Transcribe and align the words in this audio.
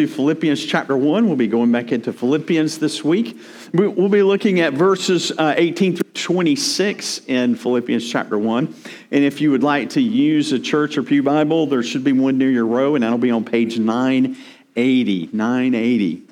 to 0.00 0.06
Philippians 0.06 0.64
chapter 0.64 0.96
1. 0.96 1.26
We'll 1.26 1.36
be 1.36 1.46
going 1.46 1.70
back 1.70 1.92
into 1.92 2.10
Philippians 2.10 2.78
this 2.78 3.04
week. 3.04 3.38
We'll 3.74 4.08
be 4.08 4.22
looking 4.22 4.60
at 4.60 4.72
verses 4.72 5.30
uh, 5.32 5.52
18 5.58 5.96
through 5.96 6.10
26 6.14 7.20
in 7.26 7.54
Philippians 7.54 8.10
chapter 8.10 8.38
1. 8.38 8.74
And 9.10 9.24
if 9.24 9.42
you 9.42 9.50
would 9.50 9.62
like 9.62 9.90
to 9.90 10.00
use 10.00 10.52
a 10.52 10.58
church 10.58 10.96
or 10.96 11.02
Pew 11.02 11.22
Bible, 11.22 11.66
there 11.66 11.82
should 11.82 12.02
be 12.02 12.12
one 12.12 12.38
near 12.38 12.48
your 12.48 12.64
row, 12.64 12.94
and 12.94 13.04
that'll 13.04 13.18
be 13.18 13.30
on 13.30 13.44
page 13.44 13.78
980. 13.78 15.28
980. 15.34 16.22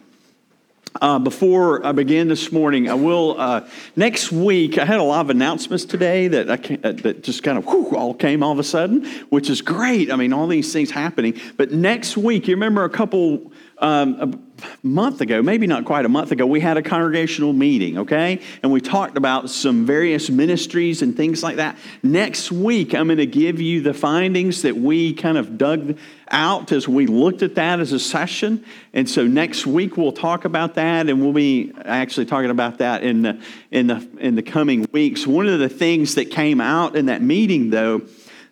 Uh, 1.00 1.18
before 1.18 1.84
I 1.84 1.92
begin 1.92 2.28
this 2.28 2.50
morning, 2.50 2.88
I 2.88 2.94
will. 2.94 3.38
Uh, 3.38 3.68
next 3.94 4.32
week, 4.32 4.78
I 4.78 4.84
had 4.84 4.98
a 4.98 5.02
lot 5.02 5.20
of 5.20 5.30
announcements 5.30 5.84
today 5.84 6.28
that 6.28 6.50
I 6.50 6.56
can, 6.56 6.84
uh, 6.84 6.92
that 6.92 7.22
just 7.22 7.42
kind 7.42 7.58
of 7.58 7.66
whew, 7.66 7.94
all 7.94 8.14
came 8.14 8.42
all 8.42 8.52
of 8.52 8.58
a 8.58 8.64
sudden, 8.64 9.04
which 9.28 9.50
is 9.50 9.60
great. 9.60 10.10
I 10.10 10.16
mean, 10.16 10.32
all 10.32 10.46
these 10.46 10.72
things 10.72 10.90
happening. 10.90 11.38
But 11.56 11.70
next 11.70 12.16
week, 12.16 12.48
you 12.48 12.54
remember 12.54 12.84
a 12.84 12.90
couple 12.90 13.52
um, 13.80 14.48
a 14.62 14.86
month 14.86 15.20
ago, 15.20 15.42
maybe 15.42 15.66
not 15.66 15.84
quite 15.84 16.04
a 16.04 16.08
month 16.08 16.32
ago, 16.32 16.46
we 16.46 16.60
had 16.60 16.76
a 16.76 16.82
congregational 16.82 17.52
meeting, 17.52 17.98
okay? 17.98 18.40
And 18.62 18.72
we 18.72 18.80
talked 18.80 19.16
about 19.16 19.50
some 19.50 19.86
various 19.86 20.30
ministries 20.30 21.02
and 21.02 21.16
things 21.16 21.42
like 21.42 21.56
that. 21.56 21.78
Next 22.02 22.50
week, 22.50 22.94
I'm 22.94 23.06
going 23.06 23.18
to 23.18 23.26
give 23.26 23.60
you 23.60 23.80
the 23.80 23.94
findings 23.94 24.62
that 24.62 24.76
we 24.76 25.14
kind 25.14 25.38
of 25.38 25.58
dug 25.58 25.98
out 26.30 26.72
as 26.72 26.88
we 26.88 27.06
looked 27.06 27.42
at 27.42 27.54
that 27.54 27.80
as 27.80 27.92
a 27.92 28.00
session. 28.00 28.64
And 28.92 29.08
so 29.08 29.26
next 29.26 29.66
week, 29.66 29.96
we'll 29.96 30.12
talk 30.12 30.44
about 30.44 30.74
that, 30.74 31.08
and 31.08 31.20
we'll 31.20 31.32
be 31.32 31.72
actually 31.84 32.26
talking 32.26 32.50
about 32.50 32.78
that 32.78 33.02
in 33.02 33.22
the, 33.22 33.40
in 33.70 33.86
the, 33.86 34.08
in 34.18 34.34
the 34.34 34.42
coming 34.42 34.86
weeks. 34.92 35.26
One 35.26 35.46
of 35.46 35.58
the 35.60 35.68
things 35.68 36.16
that 36.16 36.30
came 36.30 36.60
out 36.60 36.96
in 36.96 37.06
that 37.06 37.22
meeting, 37.22 37.70
though, 37.70 38.02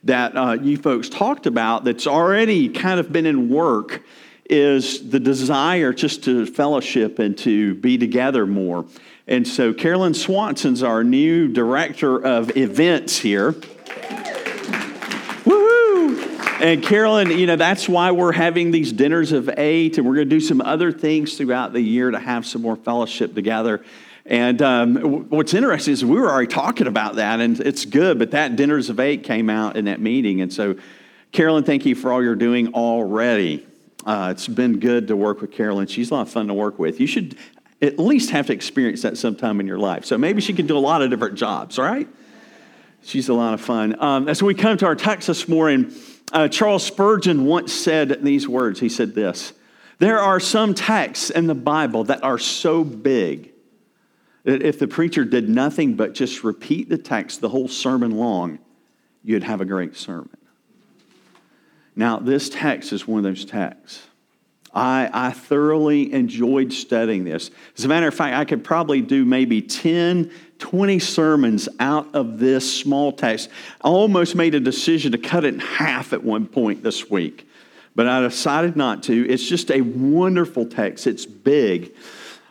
that 0.05 0.36
uh, 0.36 0.52
you 0.52 0.77
folks 0.77 1.08
talked 1.08 1.47
about 1.47 1.83
that's 1.84 2.06
already 2.06 2.69
kind 2.69 3.00
of 3.00 3.11
been 3.11 3.27
in 3.27 3.48
work 3.48 4.02
is 4.48 5.10
the 5.10 5.20
desire 5.20 5.92
just 5.92 6.24
to 6.24 6.46
fellowship 6.46 7.18
and 7.18 7.36
to 7.38 7.74
be 7.74 7.98
together 7.98 8.46
more. 8.46 8.84
And 9.27 9.47
so 9.47 9.75
Carolyn 9.75 10.14
Swanson's 10.14 10.83
our 10.83 11.02
new 11.02 11.48
director 11.48 12.16
of 12.25 12.56
events 12.56 13.19
here. 13.19 13.52
Woohoo! 15.42 16.61
And 16.61 16.83
Carolyn, 16.83 17.30
you 17.33 17.47
know, 17.47 17.56
that's 17.56 17.89
why 17.89 18.12
we're 18.12 18.33
having 18.33 18.70
these 18.70 18.92
dinners 18.92 19.33
of 19.33 19.50
eight, 19.58 19.98
and 19.98 20.06
we're 20.06 20.14
going 20.14 20.28
to 20.28 20.34
do 20.36 20.41
some 20.41 20.61
other 20.61 20.92
things 20.92 21.36
throughout 21.36 21.72
the 21.72 21.80
year 21.80 22.11
to 22.11 22.19
have 22.19 22.47
some 22.47 22.62
more 22.62 22.77
fellowship 22.77 23.34
together. 23.34 23.84
And 24.24 24.62
um, 24.62 25.28
what's 25.28 25.55
interesting 25.55 25.92
is 25.92 26.05
we 26.05 26.19
were 26.19 26.30
already 26.30 26.48
talking 26.48 26.86
about 26.86 27.17
that, 27.17 27.41
and 27.41 27.61
it's 27.61 27.84
good, 27.84 28.19
but 28.19 28.30
that 28.33 28.56
dinners 28.56 28.91
of 28.91 28.98
eight 28.98 29.22
came 29.22 29.50
out 29.50 29.77
in 29.77 29.84
that 29.84 30.00
meeting. 30.00 30.41
And 30.41 30.52
so, 30.52 30.77
Carolyn, 31.33 31.64
thank 31.64 31.84
you 31.84 31.94
for 31.94 32.12
all 32.12 32.22
you're 32.22 32.34
doing 32.34 32.74
already. 32.74 33.67
Uh, 34.06 34.28
it's 34.30 34.46
been 34.46 34.78
good 34.78 35.08
to 35.08 35.16
work 35.16 35.40
with 35.40 35.50
Carolyn. 35.50 35.88
She's 35.88 36.12
a 36.12 36.14
lot 36.14 36.22
of 36.22 36.30
fun 36.30 36.46
to 36.46 36.54
work 36.54 36.78
with. 36.78 37.00
You 37.00 37.08
should 37.08 37.36
at 37.82 37.98
least 37.98 38.30
have 38.30 38.46
to 38.46 38.52
experience 38.52 39.02
that 39.02 39.18
sometime 39.18 39.58
in 39.58 39.66
your 39.66 39.78
life. 39.78 40.04
So 40.04 40.16
maybe 40.16 40.40
she 40.40 40.52
can 40.52 40.68
do 40.68 40.78
a 40.78 40.80
lot 40.80 41.02
of 41.02 41.10
different 41.10 41.34
jobs, 41.34 41.76
all 41.76 41.84
right? 41.84 42.08
She's 43.02 43.28
a 43.28 43.34
lot 43.34 43.52
of 43.52 43.60
fun. 43.60 44.00
Um, 44.00 44.28
as 44.28 44.42
we 44.42 44.54
come 44.54 44.77
to 44.78 44.86
our 44.86 44.94
text 44.94 45.27
this 45.27 45.48
morning, 45.48 45.92
uh, 46.32 46.46
Charles 46.46 46.84
Spurgeon 46.84 47.44
once 47.46 47.72
said 47.72 48.22
these 48.22 48.48
words. 48.48 48.78
He 48.78 48.88
said 48.88 49.14
this 49.14 49.52
There 49.98 50.20
are 50.20 50.38
some 50.38 50.72
texts 50.72 51.30
in 51.30 51.48
the 51.48 51.54
Bible 51.54 52.04
that 52.04 52.22
are 52.22 52.38
so 52.38 52.84
big 52.84 53.52
that 54.44 54.62
if 54.62 54.78
the 54.78 54.86
preacher 54.86 55.24
did 55.24 55.48
nothing 55.48 55.94
but 55.94 56.14
just 56.14 56.44
repeat 56.44 56.88
the 56.88 56.98
text 56.98 57.40
the 57.40 57.48
whole 57.48 57.66
sermon 57.66 58.12
long, 58.12 58.60
you'd 59.24 59.42
have 59.42 59.60
a 59.60 59.64
great 59.64 59.96
sermon. 59.96 60.36
Now, 61.97 62.19
this 62.19 62.50
text 62.50 62.92
is 62.92 63.08
one 63.08 63.19
of 63.19 63.25
those 63.25 63.47
texts. 63.47 64.06
I, 64.77 65.08
I 65.11 65.30
thoroughly 65.30 66.12
enjoyed 66.12 66.70
studying 66.70 67.25
this. 67.25 67.50
As 67.78 67.86
a 67.86 67.89
matter 67.89 68.06
of 68.06 68.14
fact, 68.14 68.36
I 68.36 68.44
could 68.44 68.62
probably 68.62 69.00
do 69.00 69.25
maybe 69.25 69.62
10, 69.62 70.30
20 70.58 70.98
sermons 70.98 71.67
out 71.80 72.14
of 72.14 72.39
this 72.39 72.80
small 72.80 73.12
text. 73.12 73.48
I 73.80 73.89
almost 73.89 74.34
made 74.34 74.55
a 74.55 74.61
decision 74.61 75.12
to 75.12 75.18
cut 75.18 75.46
it 75.46 75.55
in 75.55 75.61
half 75.61 76.12
at 76.12 76.23
one 76.23 76.46
point 76.46 76.83
this 76.83 77.08
week, 77.08 77.48
but 77.95 78.07
I 78.07 78.20
decided 78.20 78.77
not 78.77 79.02
to. 79.05 79.27
It's 79.27 79.48
just 79.48 79.70
a 79.70 79.80
wonderful 79.80 80.67
text, 80.67 81.07
it's 81.07 81.24
big. 81.24 81.95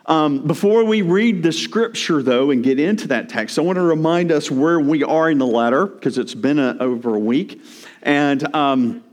Um, 0.06 0.46
before 0.46 0.84
we 0.84 1.02
read 1.02 1.44
the 1.44 1.52
scripture, 1.52 2.22
though, 2.22 2.50
and 2.50 2.62
get 2.62 2.80
into 2.80 3.08
that 3.08 3.28
text, 3.28 3.56
I 3.56 3.62
want 3.62 3.76
to 3.76 3.82
remind 3.82 4.32
us 4.32 4.50
where 4.50 4.80
we 4.80 5.04
are 5.04 5.30
in 5.30 5.38
the 5.38 5.46
letter 5.46 5.86
because 5.86 6.18
it's 6.18 6.34
been 6.34 6.58
a, 6.58 6.76
over 6.80 7.14
a 7.14 7.20
week. 7.20 7.62
And. 8.02 8.52
Um, 8.52 9.04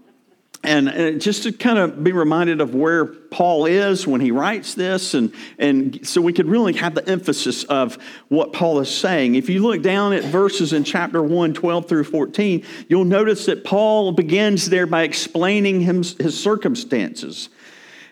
and, 0.63 1.21
just 1.21 1.43
to 1.43 1.51
kind 1.51 1.77
of 1.77 2.03
be 2.03 2.13
reminded 2.13 2.61
of 2.61 2.73
where 2.73 3.05
Paul 3.05 3.65
is 3.65 4.07
when 4.07 4.21
he 4.21 4.31
writes 4.31 4.73
this, 4.75 5.13
and, 5.13 5.33
and 5.57 6.07
so 6.07 6.21
we 6.21 6.31
could 6.31 6.47
really 6.47 6.73
have 6.73 6.95
the 6.95 7.07
emphasis 7.07 7.65
of 7.65 7.97
what 8.29 8.53
Paul 8.53 8.79
is 8.79 8.89
saying. 8.89 9.35
If 9.35 9.49
you 9.49 9.61
look 9.61 9.81
down 9.81 10.13
at 10.13 10.23
verses 10.23 10.71
in 10.71 10.85
chapter 10.85 11.21
1, 11.21 11.53
12 11.53 11.87
through 11.89 12.05
14, 12.05 12.65
you'll 12.87 13.03
notice 13.03 13.45
that 13.47 13.65
Paul 13.65 14.13
begins 14.13 14.69
there 14.69 14.87
by 14.87 15.03
explaining 15.03 15.81
him, 15.81 15.97
his 15.97 16.39
circumstances. 16.41 17.49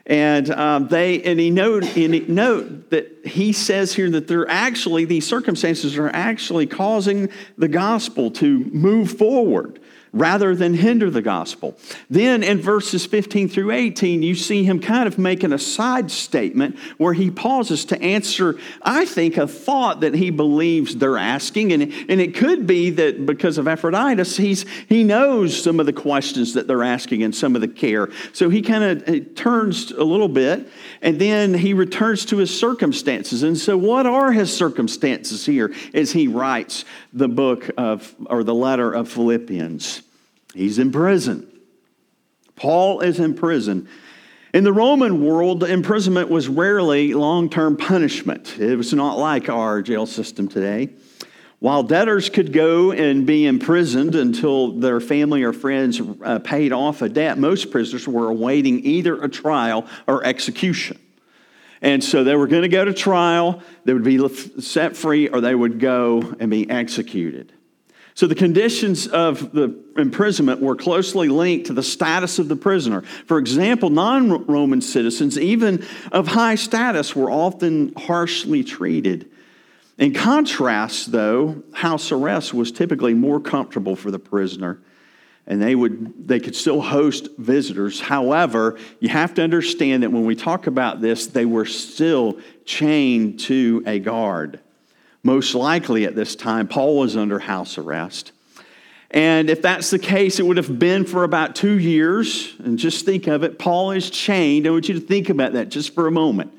And 0.05 0.49
um, 0.49 0.87
they 0.87 1.21
and 1.21 1.39
he 1.39 1.51
note 1.51 1.83
and 1.83 2.13
he 2.13 2.21
note 2.21 2.89
that 2.89 3.21
he 3.23 3.53
says 3.53 3.93
here 3.93 4.09
that 4.09 4.27
they're 4.27 4.49
actually 4.49 5.05
these 5.05 5.27
circumstances 5.27 5.95
are 5.95 6.09
actually 6.09 6.65
causing 6.65 7.29
the 7.57 7.67
gospel 7.67 8.31
to 8.31 8.65
move 8.71 9.11
forward 9.17 9.79
rather 10.13 10.55
than 10.55 10.73
hinder 10.73 11.09
the 11.09 11.21
gospel. 11.21 11.77
Then 12.09 12.43
in 12.43 12.61
verses 12.61 13.05
15 13.05 13.47
through 13.47 13.71
18, 13.71 14.21
you 14.21 14.35
see 14.35 14.63
him 14.63 14.79
kind 14.79 15.07
of 15.07 15.17
making 15.17 15.53
a 15.53 15.59
side 15.59 16.11
statement 16.11 16.77
where 16.97 17.13
he 17.13 17.31
pauses 17.31 17.85
to 17.85 18.01
answer, 18.01 18.57
I 18.81 19.05
think, 19.05 19.37
a 19.37 19.47
thought 19.47 20.01
that 20.01 20.13
he 20.13 20.29
believes 20.29 20.95
they're 20.95 21.17
asking. 21.17 21.71
And, 21.71 21.83
and 22.09 22.19
it 22.19 22.35
could 22.35 22.67
be 22.67 22.89
that 22.91 23.25
because 23.25 23.57
of 23.57 23.67
Epaphroditus, 23.67 24.35
he's, 24.35 24.65
he 24.87 25.03
knows 25.03 25.61
some 25.61 25.79
of 25.79 25.85
the 25.85 25.93
questions 25.93 26.53
that 26.55 26.67
they're 26.67 26.83
asking 26.83 27.23
and 27.23 27.33
some 27.33 27.55
of 27.55 27.61
the 27.61 27.67
care. 27.67 28.09
So 28.33 28.49
he 28.49 28.61
kind 28.61 28.83
of 28.83 29.35
turns 29.35 29.91
a 29.91 30.03
little 30.03 30.27
bit 30.27 30.67
and 31.01 31.19
then 31.19 31.53
he 31.53 31.73
returns 31.73 32.25
to 32.25 32.37
his 32.37 32.57
circumstances. 32.57 33.43
And 33.43 33.57
so, 33.57 33.77
what 33.77 34.05
are 34.05 34.31
his 34.31 34.55
circumstances 34.55 35.45
here 35.45 35.73
as 35.93 36.11
he 36.11 36.27
writes 36.27 36.85
the 37.13 37.27
book 37.27 37.69
of, 37.77 38.13
or 38.25 38.43
the 38.43 38.53
letter 38.53 38.91
of 38.91 39.09
Philippians? 39.09 40.01
He's 40.53 40.79
in 40.79 40.91
prison. 40.91 41.47
Paul 42.55 43.01
is 43.01 43.19
in 43.19 43.33
prison. 43.33 43.87
In 44.53 44.63
the 44.65 44.73
Roman 44.73 45.23
world, 45.25 45.63
imprisonment 45.63 46.29
was 46.29 46.47
rarely 46.47 47.13
long 47.13 47.49
term 47.49 47.77
punishment. 47.77 48.59
It 48.59 48.75
was 48.75 48.93
not 48.93 49.17
like 49.17 49.49
our 49.49 49.81
jail 49.81 50.05
system 50.05 50.47
today. 50.47 50.89
While 51.59 51.83
debtors 51.83 52.29
could 52.29 52.53
go 52.53 52.91
and 52.91 53.25
be 53.25 53.45
imprisoned 53.45 54.15
until 54.15 54.71
their 54.71 54.99
family 54.99 55.43
or 55.43 55.53
friends 55.53 56.01
uh, 56.23 56.39
paid 56.39 56.73
off 56.73 57.03
a 57.03 57.07
debt, 57.07 57.37
most 57.37 57.69
prisoners 57.69 58.07
were 58.07 58.29
awaiting 58.29 58.83
either 58.83 59.21
a 59.21 59.29
trial 59.29 59.85
or 60.07 60.25
execution. 60.25 60.97
And 61.81 62.03
so 62.03 62.23
they 62.23 62.35
were 62.35 62.47
going 62.47 62.61
to 62.61 62.69
go 62.69 62.85
to 62.85 62.93
trial, 62.93 63.61
they 63.85 63.93
would 63.93 64.03
be 64.03 64.19
set 64.61 64.95
free, 64.95 65.27
or 65.27 65.41
they 65.41 65.55
would 65.55 65.79
go 65.79 66.35
and 66.39 66.51
be 66.51 66.69
executed. 66.69 67.53
So 68.13 68.27
the 68.27 68.35
conditions 68.35 69.07
of 69.07 69.51
the 69.53 69.75
imprisonment 69.97 70.61
were 70.61 70.75
closely 70.75 71.27
linked 71.29 71.67
to 71.67 71.73
the 71.73 71.81
status 71.81 72.39
of 72.39 72.49
the 72.49 72.55
prisoner. 72.55 73.01
For 73.01 73.39
example, 73.39 73.89
non 73.89 74.45
Roman 74.45 74.81
citizens, 74.81 75.39
even 75.39 75.85
of 76.11 76.27
high 76.27 76.55
status, 76.55 77.15
were 77.15 77.31
often 77.31 77.93
harshly 77.95 78.63
treated. 78.63 79.31
In 79.97 80.13
contrast, 80.13 81.11
though, 81.11 81.63
house 81.73 82.11
arrest 82.11 82.53
was 82.53 82.71
typically 82.71 83.13
more 83.13 83.39
comfortable 83.39 83.95
for 83.95 84.11
the 84.11 84.19
prisoner 84.19 84.79
and 85.47 85.61
they 85.61 85.75
would 85.75 86.27
they 86.27 86.39
could 86.39 86.55
still 86.55 86.81
host 86.81 87.29
visitors 87.37 87.99
however 87.99 88.77
you 88.99 89.09
have 89.09 89.33
to 89.33 89.41
understand 89.41 90.03
that 90.03 90.11
when 90.11 90.25
we 90.25 90.35
talk 90.35 90.67
about 90.67 91.01
this 91.01 91.27
they 91.27 91.45
were 91.45 91.65
still 91.65 92.39
chained 92.65 93.39
to 93.39 93.83
a 93.85 93.99
guard 93.99 94.59
most 95.23 95.53
likely 95.53 96.05
at 96.05 96.15
this 96.15 96.35
time, 96.35 96.67
Paul 96.67 96.97
was 96.97 97.15
under 97.15 97.39
house 97.39 97.77
arrest. 97.77 98.31
And 99.11 99.49
if 99.49 99.61
that's 99.61 99.89
the 99.89 99.99
case, 99.99 100.39
it 100.39 100.45
would 100.45 100.57
have 100.57 100.79
been 100.79 101.05
for 101.05 101.23
about 101.23 101.55
two 101.55 101.77
years. 101.77 102.55
And 102.59 102.79
just 102.79 103.05
think 103.05 103.27
of 103.27 103.43
it 103.43 103.59
Paul 103.59 103.91
is 103.91 104.09
chained. 104.09 104.65
I 104.65 104.71
want 104.71 104.87
you 104.87 104.95
to 104.95 105.05
think 105.05 105.29
about 105.29 105.53
that 105.53 105.69
just 105.69 105.93
for 105.93 106.07
a 106.07 106.11
moment. 106.11 106.53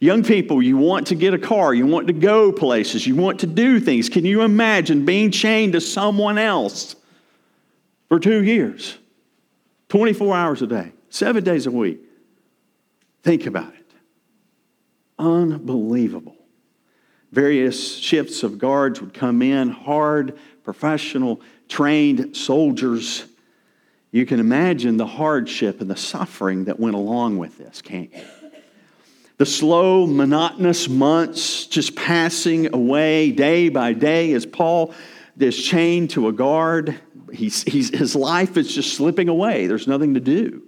Young 0.00 0.22
people, 0.22 0.62
you 0.62 0.76
want 0.76 1.06
to 1.08 1.14
get 1.14 1.32
a 1.32 1.38
car, 1.38 1.72
you 1.72 1.86
want 1.86 2.08
to 2.08 2.12
go 2.12 2.52
places, 2.52 3.06
you 3.06 3.14
want 3.14 3.40
to 3.40 3.46
do 3.46 3.80
things. 3.80 4.08
Can 4.08 4.24
you 4.24 4.42
imagine 4.42 5.04
being 5.04 5.30
chained 5.30 5.72
to 5.72 5.80
someone 5.80 6.36
else 6.36 6.94
for 8.08 8.18
two 8.18 8.42
years, 8.42 8.98
24 9.88 10.36
hours 10.36 10.62
a 10.62 10.66
day, 10.66 10.92
seven 11.10 11.44
days 11.44 11.66
a 11.66 11.70
week? 11.70 12.00
Think 13.22 13.46
about 13.46 13.72
it. 13.74 13.92
Unbelievable. 15.18 16.36
Various 17.32 17.96
shifts 17.96 18.42
of 18.42 18.58
guards 18.58 19.00
would 19.00 19.14
come 19.14 19.42
in, 19.42 19.70
hard, 19.70 20.38
professional, 20.62 21.40
trained 21.68 22.36
soldiers. 22.36 23.24
You 24.12 24.26
can 24.26 24.38
imagine 24.38 24.96
the 24.96 25.06
hardship 25.06 25.80
and 25.80 25.90
the 25.90 25.96
suffering 25.96 26.66
that 26.66 26.78
went 26.78 26.94
along 26.94 27.38
with 27.38 27.58
this, 27.58 27.82
can't 27.82 28.12
you? 28.14 28.22
The 29.36 29.46
slow, 29.46 30.06
monotonous 30.06 30.88
months 30.88 31.66
just 31.66 31.96
passing 31.96 32.72
away 32.72 33.32
day 33.32 33.68
by 33.68 33.92
day 33.92 34.32
as 34.32 34.46
Paul 34.46 34.94
is 35.36 35.60
chained 35.60 36.10
to 36.10 36.28
a 36.28 36.32
guard. 36.32 37.00
He's, 37.34 37.62
he's, 37.64 37.90
his 37.90 38.14
life 38.14 38.56
is 38.56 38.72
just 38.72 38.94
slipping 38.94 39.28
away. 39.28 39.66
There's 39.66 39.86
nothing 39.86 40.14
to 40.14 40.20
do. 40.20 40.62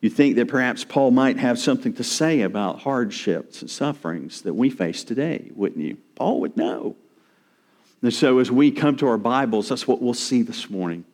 You 0.00 0.10
think 0.10 0.34
that 0.36 0.48
perhaps 0.48 0.84
Paul 0.84 1.12
might 1.12 1.38
have 1.38 1.58
something 1.58 1.92
to 1.94 2.04
say 2.04 2.40
about 2.40 2.80
hardships 2.80 3.62
and 3.62 3.70
sufferings 3.70 4.42
that 4.42 4.54
we 4.54 4.68
face 4.68 5.04
today, 5.04 5.50
wouldn't 5.54 5.84
you? 5.84 5.96
Paul 6.16 6.40
would 6.40 6.56
know. 6.56 6.96
And 8.02 8.12
so 8.12 8.40
as 8.40 8.50
we 8.50 8.72
come 8.72 8.96
to 8.96 9.06
our 9.06 9.16
Bibles, 9.16 9.68
that's 9.68 9.86
what 9.86 10.02
we'll 10.02 10.12
see 10.12 10.42
this 10.42 10.68
morning. 10.68 11.04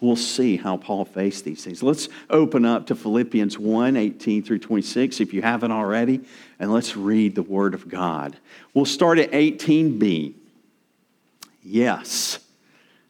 We'll 0.00 0.16
see 0.16 0.56
how 0.56 0.76
Paul 0.76 1.04
faced 1.04 1.44
these 1.44 1.64
things. 1.64 1.82
Let's 1.82 2.08
open 2.30 2.64
up 2.64 2.86
to 2.86 2.94
Philippians 2.94 3.58
1 3.58 3.96
18 3.96 4.42
through 4.42 4.58
26, 4.60 5.20
if 5.20 5.32
you 5.32 5.42
haven't 5.42 5.72
already, 5.72 6.20
and 6.60 6.72
let's 6.72 6.96
read 6.96 7.34
the 7.34 7.42
Word 7.42 7.74
of 7.74 7.88
God. 7.88 8.36
We'll 8.74 8.84
start 8.84 9.18
at 9.18 9.32
18b. 9.32 10.34
Yes, 11.62 12.38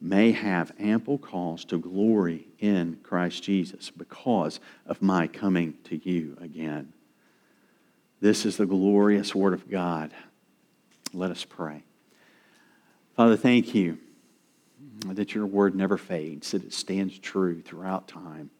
may 0.00 0.32
have 0.32 0.72
ample 0.78 1.18
cause 1.18 1.64
to 1.66 1.78
glory 1.78 2.46
in 2.58 2.98
Christ 3.02 3.42
Jesus 3.42 3.90
because 3.90 4.60
of 4.86 5.02
my 5.02 5.26
coming 5.26 5.74
to 5.84 5.96
you 6.08 6.36
again. 6.40 6.92
This 8.20 8.44
is 8.44 8.56
the 8.56 8.66
glorious 8.66 9.34
Word 9.34 9.52
of 9.52 9.70
God. 9.70 10.12
Let 11.12 11.30
us 11.30 11.44
pray. 11.44 11.82
Father, 13.16 13.36
thank 13.36 13.74
you 13.74 13.98
that 15.06 15.34
your 15.34 15.46
word 15.46 15.74
never 15.74 15.96
fades, 15.96 16.50
that 16.50 16.64
it 16.64 16.72
stands 16.72 17.18
true 17.18 17.60
throughout 17.60 18.08
time. 18.08 18.50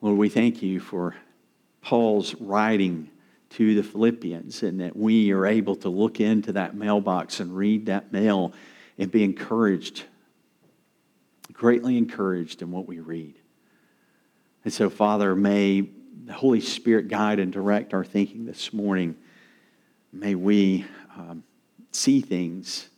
Lord, 0.00 0.18
we 0.18 0.28
thank 0.28 0.62
you 0.62 0.80
for 0.80 1.16
Paul's 1.80 2.34
writing 2.34 3.10
to 3.50 3.74
the 3.74 3.82
Philippians 3.82 4.62
and 4.62 4.80
that 4.80 4.96
we 4.96 5.32
are 5.32 5.46
able 5.46 5.76
to 5.76 5.88
look 5.88 6.20
into 6.20 6.52
that 6.52 6.74
mailbox 6.74 7.40
and 7.40 7.56
read 7.56 7.86
that 7.86 8.12
mail 8.12 8.52
and 8.98 9.10
be 9.10 9.24
encouraged, 9.24 10.04
greatly 11.52 11.98
encouraged 11.98 12.62
in 12.62 12.70
what 12.70 12.86
we 12.86 13.00
read. 13.00 13.34
And 14.64 14.72
so, 14.72 14.88
Father, 14.88 15.34
may 15.34 15.88
the 16.24 16.32
Holy 16.32 16.60
Spirit 16.60 17.08
guide 17.08 17.38
and 17.38 17.52
direct 17.52 17.92
our 17.92 18.04
thinking 18.04 18.46
this 18.46 18.72
morning. 18.72 19.16
May 20.12 20.34
we 20.34 20.86
um, 21.16 21.44
see 21.92 22.20
things 22.20 22.88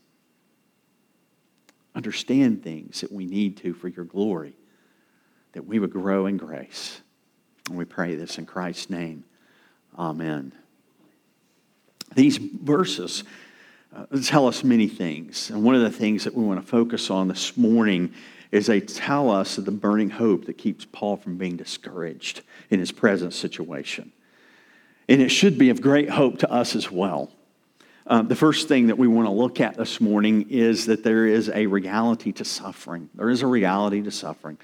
understand 1.94 2.62
things 2.62 3.00
that 3.00 3.10
we 3.10 3.24
need 3.24 3.56
to 3.56 3.72
for 3.72 3.88
your 3.88 4.04
glory, 4.04 4.54
that 5.52 5.66
we 5.66 5.78
would 5.78 5.90
grow 5.90 6.26
in 6.26 6.36
grace. 6.36 7.00
And 7.68 7.78
we 7.78 7.86
pray 7.86 8.14
this 8.14 8.38
in 8.38 8.46
Christ's 8.46 8.90
name. 8.90 9.24
Amen. 9.98 10.52
These 12.14 12.36
verses 12.36 13.24
uh, 13.96 14.04
tell 14.22 14.46
us 14.46 14.62
many 14.62 14.88
things. 14.88 15.50
And 15.50 15.62
one 15.62 15.74
of 15.74 15.80
the 15.80 15.90
things 15.90 16.24
that 16.24 16.34
we 16.34 16.44
want 16.44 16.60
to 16.60 16.66
focus 16.66 17.10
on 17.10 17.28
this 17.28 17.56
morning 17.56 18.12
is 18.52 18.66
they 18.66 18.80
tell 18.80 19.30
us 19.30 19.58
of 19.58 19.64
the 19.64 19.70
burning 19.70 20.10
hope 20.10 20.44
that 20.46 20.58
keeps 20.58 20.84
Paul 20.84 21.16
from 21.16 21.36
being 21.36 21.56
discouraged 21.56 22.42
in 22.70 22.78
his 22.78 22.92
present 22.92 23.32
situation. 23.32 24.12
And 25.08 25.22
it 25.22 25.30
should 25.30 25.56
be 25.56 25.70
of 25.70 25.80
great 25.80 26.10
hope 26.10 26.38
to 26.40 26.50
us 26.50 26.76
as 26.76 26.90
well. 26.90 27.30
Um, 28.06 28.28
the 28.28 28.36
first 28.36 28.68
thing 28.68 28.88
that 28.88 28.98
we 28.98 29.08
want 29.08 29.26
to 29.26 29.32
look 29.32 29.60
at 29.60 29.76
this 29.76 30.00
morning 30.00 30.46
is 30.50 30.86
that 30.86 31.02
there 31.02 31.26
is 31.26 31.48
a 31.48 31.66
reality 31.66 32.32
to 32.32 32.44
suffering. 32.44 33.08
There 33.14 33.30
is 33.30 33.42
a 33.42 33.46
reality 33.46 34.02
to 34.02 34.10
suffering. 34.10 34.58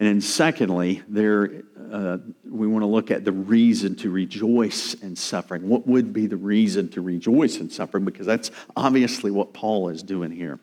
And 0.00 0.08
then, 0.08 0.20
secondly, 0.20 1.02
there, 1.06 1.62
uh, 1.92 2.18
we 2.44 2.66
want 2.66 2.82
to 2.82 2.86
look 2.86 3.12
at 3.12 3.24
the 3.24 3.32
reason 3.32 3.94
to 3.96 4.10
rejoice 4.10 4.94
in 4.94 5.14
suffering. 5.14 5.68
What 5.68 5.86
would 5.86 6.12
be 6.12 6.26
the 6.26 6.36
reason 6.36 6.88
to 6.90 7.00
rejoice 7.00 7.58
in 7.58 7.70
suffering? 7.70 8.04
Because 8.04 8.26
that's 8.26 8.50
obviously 8.76 9.30
what 9.30 9.52
Paul 9.52 9.88
is 9.90 10.02
doing 10.02 10.32
here. 10.32 10.58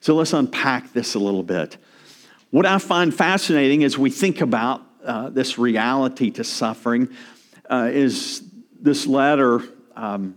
So 0.00 0.16
let's 0.16 0.32
unpack 0.32 0.92
this 0.92 1.14
a 1.14 1.20
little 1.20 1.44
bit. 1.44 1.76
What 2.50 2.66
I 2.66 2.78
find 2.78 3.14
fascinating 3.14 3.84
as 3.84 3.96
we 3.96 4.10
think 4.10 4.40
about 4.40 4.82
uh, 5.04 5.30
this 5.30 5.58
reality 5.58 6.30
to 6.32 6.44
suffering 6.44 7.08
uh, 7.70 7.88
is 7.92 8.42
this 8.80 9.06
letter. 9.06 9.62
Um, 9.94 10.36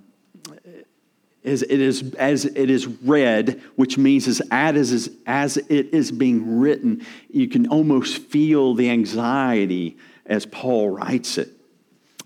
as 1.45 1.61
it 1.61 1.79
is, 1.79 2.13
as 2.15 2.45
it 2.45 2.69
is 2.69 2.87
read, 2.87 3.61
which 3.75 3.97
means 3.97 4.27
as, 4.27 4.41
as, 4.51 5.09
as 5.25 5.57
it 5.57 5.93
is 5.93 6.11
being 6.11 6.59
written, 6.59 7.05
you 7.29 7.47
can 7.47 7.67
almost 7.67 8.17
feel 8.17 8.73
the 8.73 8.89
anxiety 8.89 9.97
as 10.25 10.45
Paul 10.45 10.89
writes 10.89 11.37
it 11.37 11.49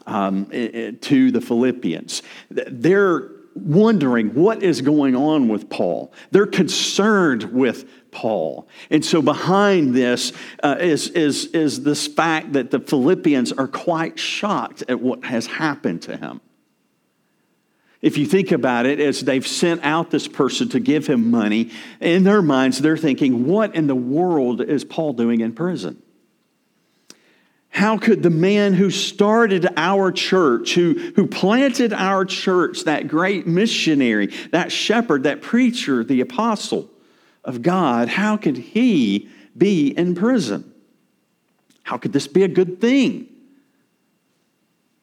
um, 0.05 0.45
to 1.01 1.31
the 1.31 1.41
Philippians. 1.41 2.21
They're 2.49 3.29
wondering 3.55 4.33
what 4.33 4.63
is 4.63 4.81
going 4.81 5.15
on 5.15 5.47
with 5.47 5.69
Paul. 5.69 6.13
They're 6.31 6.45
concerned 6.47 7.43
with 7.43 7.89
Paul. 8.11 8.67
And 8.89 9.03
so 9.03 9.21
behind 9.21 9.93
this 9.93 10.31
uh, 10.63 10.77
is, 10.79 11.09
is, 11.09 11.47
is 11.47 11.83
this 11.83 12.07
fact 12.07 12.53
that 12.53 12.71
the 12.71 12.79
Philippians 12.79 13.51
are 13.51 13.67
quite 13.67 14.17
shocked 14.17 14.83
at 14.87 14.99
what 14.99 15.25
has 15.25 15.45
happened 15.45 16.01
to 16.03 16.17
him. 16.17 16.41
If 18.01 18.17
you 18.17 18.25
think 18.25 18.51
about 18.51 18.85
it, 18.85 18.99
as 18.99 19.21
they've 19.21 19.45
sent 19.45 19.83
out 19.83 20.09
this 20.09 20.27
person 20.27 20.69
to 20.69 20.79
give 20.79 21.07
him 21.07 21.29
money, 21.29 21.71
in 21.99 22.23
their 22.23 22.41
minds, 22.41 22.79
they're 22.79 22.97
thinking, 22.97 23.45
what 23.45 23.75
in 23.75 23.87
the 23.87 23.95
world 23.95 24.61
is 24.61 24.85
Paul 24.85 25.13
doing 25.13 25.41
in 25.41 25.53
prison? 25.53 26.01
How 27.69 27.97
could 27.97 28.23
the 28.23 28.29
man 28.29 28.73
who 28.73 28.89
started 28.89 29.67
our 29.77 30.11
church, 30.11 30.73
who, 30.73 31.11
who 31.15 31.27
planted 31.27 31.93
our 31.93 32.25
church, 32.25 32.85
that 32.85 33.07
great 33.07 33.47
missionary, 33.47 34.27
that 34.51 34.71
shepherd, 34.71 35.23
that 35.23 35.41
preacher, 35.41 36.03
the 36.03 36.21
apostle 36.21 36.89
of 37.43 37.61
God, 37.61 38.07
how 38.07 38.37
could 38.37 38.57
he 38.57 39.29
be 39.57 39.89
in 39.89 40.15
prison? 40.15 40.73
How 41.83 41.97
could 41.97 42.13
this 42.13 42.27
be 42.27 42.43
a 42.43 42.47
good 42.47 42.79
thing? 42.81 43.27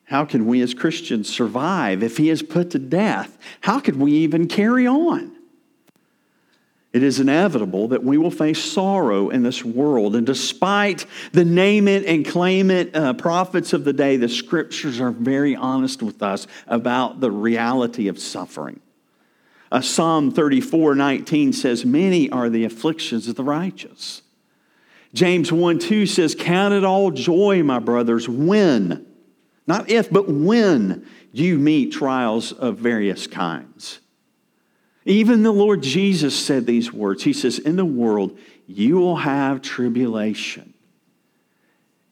How 0.07 0.25
can 0.25 0.47
we 0.47 0.61
as 0.63 0.73
Christians 0.73 1.29
survive 1.29 2.03
if 2.03 2.17
he 2.17 2.31
is 2.31 2.43
put 2.43 2.71
to 2.71 2.79
death? 2.79 3.37
How 3.61 3.81
could 3.81 3.97
we 3.97 4.13
even 4.13 4.47
carry 4.47 4.87
on? 4.87 5.33
It 6.93 7.03
is 7.03 7.21
inevitable 7.21 7.89
that 7.89 8.05
we 8.05 8.17
will 8.17 8.31
face 8.31 8.63
sorrow 8.63 9.29
in 9.29 9.43
this 9.43 9.65
world. 9.65 10.17
And 10.17 10.25
despite 10.25 11.05
the 11.33 11.45
name 11.45 11.89
it 11.89 12.07
and 12.07 12.25
claim 12.25 12.71
it 12.71 12.97
uh, 12.97 13.13
prophets 13.15 13.73
of 13.73 13.85
the 13.85 13.93
day, 13.93 14.17
the 14.17 14.29
scriptures 14.29 15.01
are 15.01 15.11
very 15.11 15.55
honest 15.55 16.03
with 16.03 16.23
us 16.23 16.47
about 16.69 17.21
the 17.21 17.31
reality 17.31 18.09
of 18.09 18.19
suffering. 18.19 18.81
Uh, 19.71 19.81
Psalm 19.81 20.31
34 20.31 20.95
19 20.95 21.53
says, 21.53 21.85
Many 21.85 22.31
are 22.31 22.49
the 22.49 22.65
afflictions 22.65 23.27
of 23.29 23.35
the 23.35 23.45
righteous. 23.45 24.23
James 25.13 25.53
1 25.53 25.81
2 25.81 26.07
says, 26.07 26.35
Count 26.35 26.73
it 26.73 26.85
all 26.85 27.11
joy, 27.11 27.63
my 27.65 27.81
brothers, 27.81 28.29
when 28.29 29.05
not 29.67 29.91
if, 29.91 30.11
but 30.11 30.29
when 30.29 31.07
you 31.33 31.59
meet 31.59 31.93
trials 31.93 32.53
of 32.53 32.79
various 32.79 33.27
kinds. 33.27 34.01
Even 35.05 35.43
the 35.43 35.53
Lord 35.53 35.83
Jesus 35.83 36.37
said 36.37 36.67
these 36.67 36.93
words. 36.93 37.23
He 37.23 37.33
says, 37.33 37.59
In 37.59 37.77
the 37.77 37.85
world, 37.85 38.39
you 38.67 38.97
will 38.97 39.17
have 39.17 39.63
tribulation. 39.63 40.75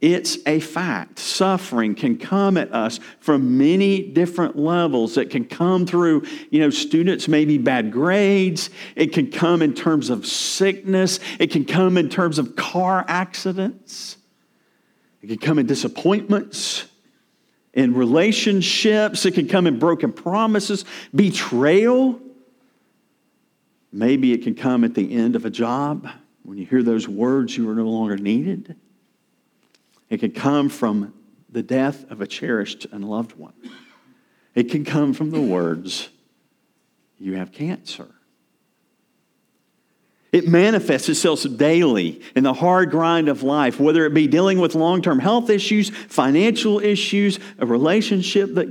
It's 0.00 0.38
a 0.46 0.60
fact. 0.60 1.18
Suffering 1.18 1.94
can 1.94 2.18
come 2.18 2.58
at 2.58 2.72
us 2.74 3.00
from 3.20 3.56
many 3.56 4.02
different 4.02 4.54
levels. 4.54 5.16
It 5.16 5.30
can 5.30 5.46
come 5.46 5.86
through, 5.86 6.26
you 6.50 6.60
know, 6.60 6.68
students 6.68 7.26
maybe 7.26 7.56
bad 7.56 7.90
grades. 7.90 8.68
It 8.96 9.14
can 9.14 9.30
come 9.30 9.62
in 9.62 9.72
terms 9.72 10.10
of 10.10 10.26
sickness. 10.26 11.20
It 11.38 11.50
can 11.50 11.64
come 11.64 11.96
in 11.96 12.10
terms 12.10 12.38
of 12.38 12.54
car 12.54 13.04
accidents. 13.08 14.18
It 15.22 15.28
can 15.28 15.38
come 15.38 15.58
in 15.58 15.64
disappointments, 15.64 16.84
in 17.74 17.94
relationships. 17.94 19.26
It 19.26 19.34
can 19.34 19.46
come 19.46 19.66
in 19.66 19.78
broken 19.78 20.12
promises, 20.12 20.84
betrayal. 21.14 22.18
Maybe 23.92 24.32
it 24.32 24.42
can 24.42 24.54
come 24.54 24.82
at 24.82 24.94
the 24.94 25.12
end 25.12 25.36
of 25.36 25.44
a 25.44 25.50
job 25.50 26.08
when 26.44 26.58
you 26.58 26.66
hear 26.66 26.82
those 26.82 27.08
words, 27.08 27.56
you 27.56 27.68
are 27.70 27.74
no 27.74 27.86
longer 27.86 28.16
needed. 28.16 28.76
It 30.10 30.20
can 30.20 30.30
come 30.30 30.68
from 30.68 31.14
the 31.48 31.62
death 31.62 32.10
of 32.10 32.20
a 32.20 32.26
cherished 32.26 32.86
and 32.92 33.08
loved 33.08 33.32
one. 33.32 33.54
It 34.54 34.70
can 34.70 34.84
come 34.84 35.14
from 35.14 35.30
the 35.30 35.40
words, 35.40 36.10
You 37.18 37.34
have 37.36 37.50
cancer. 37.50 38.13
It 40.34 40.48
manifests 40.48 41.08
itself 41.08 41.46
daily 41.56 42.20
in 42.34 42.42
the 42.42 42.54
hard 42.54 42.90
grind 42.90 43.28
of 43.28 43.44
life, 43.44 43.78
whether 43.78 44.04
it 44.04 44.14
be 44.14 44.26
dealing 44.26 44.58
with 44.58 44.74
long 44.74 45.00
term 45.00 45.20
health 45.20 45.48
issues, 45.48 45.90
financial 45.90 46.80
issues, 46.80 47.38
a 47.60 47.66
relationship 47.66 48.52
that, 48.54 48.66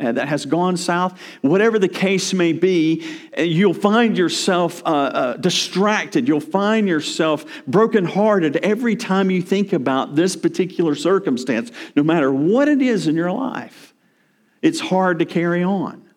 uh, 0.00 0.10
that 0.10 0.26
has 0.26 0.44
gone 0.44 0.76
south, 0.76 1.16
whatever 1.40 1.78
the 1.78 1.86
case 1.86 2.34
may 2.34 2.52
be, 2.52 3.06
uh, 3.38 3.42
you'll 3.42 3.72
find 3.72 4.18
yourself 4.18 4.82
uh, 4.84 4.88
uh, 4.88 5.36
distracted. 5.36 6.26
You'll 6.26 6.40
find 6.40 6.88
yourself 6.88 7.44
brokenhearted 7.68 8.56
every 8.56 8.96
time 8.96 9.30
you 9.30 9.40
think 9.40 9.72
about 9.72 10.16
this 10.16 10.34
particular 10.34 10.96
circumstance, 10.96 11.70
no 11.94 12.02
matter 12.02 12.32
what 12.32 12.66
it 12.66 12.82
is 12.82 13.06
in 13.06 13.14
your 13.14 13.30
life. 13.30 13.94
It's 14.62 14.80
hard 14.80 15.20
to 15.20 15.26
carry 15.26 15.62
on. 15.62 16.10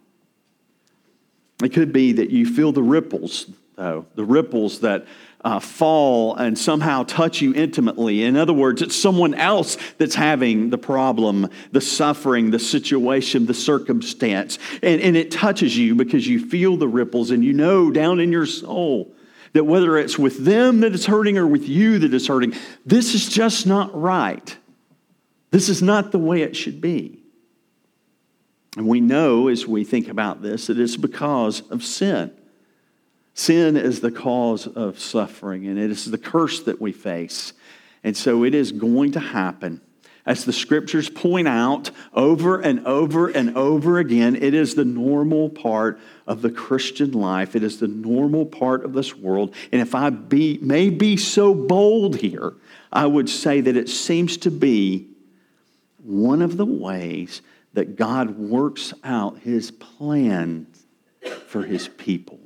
It 1.63 1.69
could 1.69 1.93
be 1.93 2.13
that 2.13 2.31
you 2.31 2.47
feel 2.47 2.71
the 2.71 2.81
ripples 2.81 3.45
though, 3.77 4.05
the 4.15 4.25
ripples 4.25 4.81
that 4.81 5.05
uh, 5.45 5.59
fall 5.59 6.35
and 6.35 6.57
somehow 6.57 7.03
touch 7.03 7.41
you 7.41 7.53
intimately. 7.53 8.23
In 8.23 8.35
other 8.35 8.53
words, 8.53 8.81
it's 8.81 8.95
someone 8.95 9.33
else 9.33 9.77
that's 9.97 10.15
having 10.15 10.71
the 10.71 10.77
problem, 10.77 11.49
the 11.71 11.79
suffering, 11.79 12.51
the 12.51 12.59
situation, 12.59 13.45
the 13.45 13.53
circumstance. 13.53 14.57
And, 14.81 14.99
and 14.99 15.15
it 15.15 15.31
touches 15.31 15.77
you 15.77 15.95
because 15.95 16.27
you 16.27 16.45
feel 16.45 16.75
the 16.75 16.87
ripples 16.87 17.31
and 17.31 17.45
you 17.45 17.53
know 17.53 17.91
down 17.91 18.19
in 18.19 18.31
your 18.31 18.47
soul 18.47 19.13
that 19.53 19.63
whether 19.63 19.97
it's 19.97 20.19
with 20.19 20.43
them 20.43 20.81
that 20.81 20.93
is 20.93 21.05
hurting 21.05 21.37
or 21.37 21.47
with 21.47 21.69
you 21.69 21.99
that 21.99 22.13
is 22.13 22.27
hurting, 22.27 22.53
this 22.85 23.13
is 23.13 23.29
just 23.29 23.65
not 23.65 23.97
right. 23.99 24.57
This 25.51 25.69
is 25.69 25.81
not 25.81 26.11
the 26.11 26.19
way 26.19 26.41
it 26.41 26.55
should 26.55 26.81
be. 26.81 27.19
And 28.75 28.87
we 28.87 29.01
know 29.01 29.47
as 29.47 29.65
we 29.65 29.83
think 29.83 30.07
about 30.07 30.41
this 30.41 30.67
that 30.67 30.79
it's 30.79 30.97
because 30.97 31.61
of 31.69 31.83
sin. 31.83 32.36
Sin 33.37 33.77
is 33.77 33.99
the 33.99 34.09
cause 34.09 34.65
of 34.65 34.97
suffering, 34.97 35.67
and 35.67 35.77
it 35.77 35.91
is 35.91 36.09
the 36.09 36.17
curse 36.17 36.59
that 36.61 36.81
we 36.81 36.91
face. 36.91 37.53
And 38.03 38.17
so 38.17 38.43
it 38.43 38.55
is 38.55 38.71
going 38.71 39.11
to 39.11 39.19
happen. 39.19 39.79
As 40.25 40.43
the 40.43 40.51
scriptures 40.51 41.07
point 41.07 41.47
out 41.47 41.91
over 42.15 42.59
and 42.59 42.85
over 42.87 43.29
and 43.29 43.55
over 43.55 43.99
again, 43.99 44.35
it 44.35 44.55
is 44.55 44.73
the 44.73 44.83
normal 44.83 45.51
part 45.51 45.99
of 46.25 46.41
the 46.41 46.49
Christian 46.49 47.11
life. 47.11 47.55
It 47.55 47.61
is 47.61 47.79
the 47.79 47.87
normal 47.87 48.47
part 48.47 48.83
of 48.83 48.93
this 48.93 49.15
world. 49.15 49.53
And 49.71 49.81
if 49.81 49.93
I 49.93 50.09
be, 50.09 50.57
may 50.59 50.89
be 50.89 51.15
so 51.15 51.53
bold 51.53 52.15
here, 52.15 52.55
I 52.91 53.05
would 53.05 53.29
say 53.29 53.61
that 53.61 53.77
it 53.77 53.87
seems 53.87 54.37
to 54.37 54.49
be 54.49 55.09
one 56.01 56.41
of 56.41 56.57
the 56.57 56.65
ways 56.65 57.43
that 57.73 57.97
God 57.97 58.39
works 58.39 58.95
out 59.03 59.37
his 59.41 59.69
plan 59.69 60.65
for 61.45 61.61
his 61.61 61.87
people. 61.87 62.39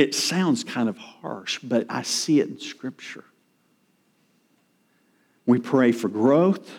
It 0.00 0.14
sounds 0.14 0.64
kind 0.64 0.88
of 0.88 0.96
harsh, 0.96 1.58
but 1.58 1.84
I 1.90 2.00
see 2.00 2.40
it 2.40 2.48
in 2.48 2.58
Scripture. 2.58 3.26
We 5.44 5.58
pray 5.58 5.92
for 5.92 6.08
growth 6.08 6.70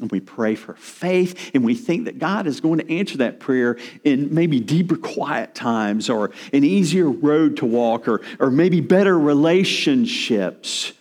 and 0.00 0.10
we 0.10 0.18
pray 0.18 0.56
for 0.56 0.74
faith, 0.74 1.52
and 1.54 1.62
we 1.62 1.76
think 1.76 2.06
that 2.06 2.18
God 2.18 2.48
is 2.48 2.60
going 2.60 2.80
to 2.80 2.90
answer 2.90 3.18
that 3.18 3.38
prayer 3.38 3.78
in 4.02 4.34
maybe 4.34 4.58
deeper, 4.58 4.96
quiet 4.96 5.54
times 5.54 6.10
or 6.10 6.32
an 6.52 6.64
easier 6.64 7.08
road 7.08 7.58
to 7.58 7.66
walk 7.66 8.08
or, 8.08 8.20
or 8.40 8.50
maybe 8.50 8.80
better 8.80 9.16
relationships. 9.16 10.92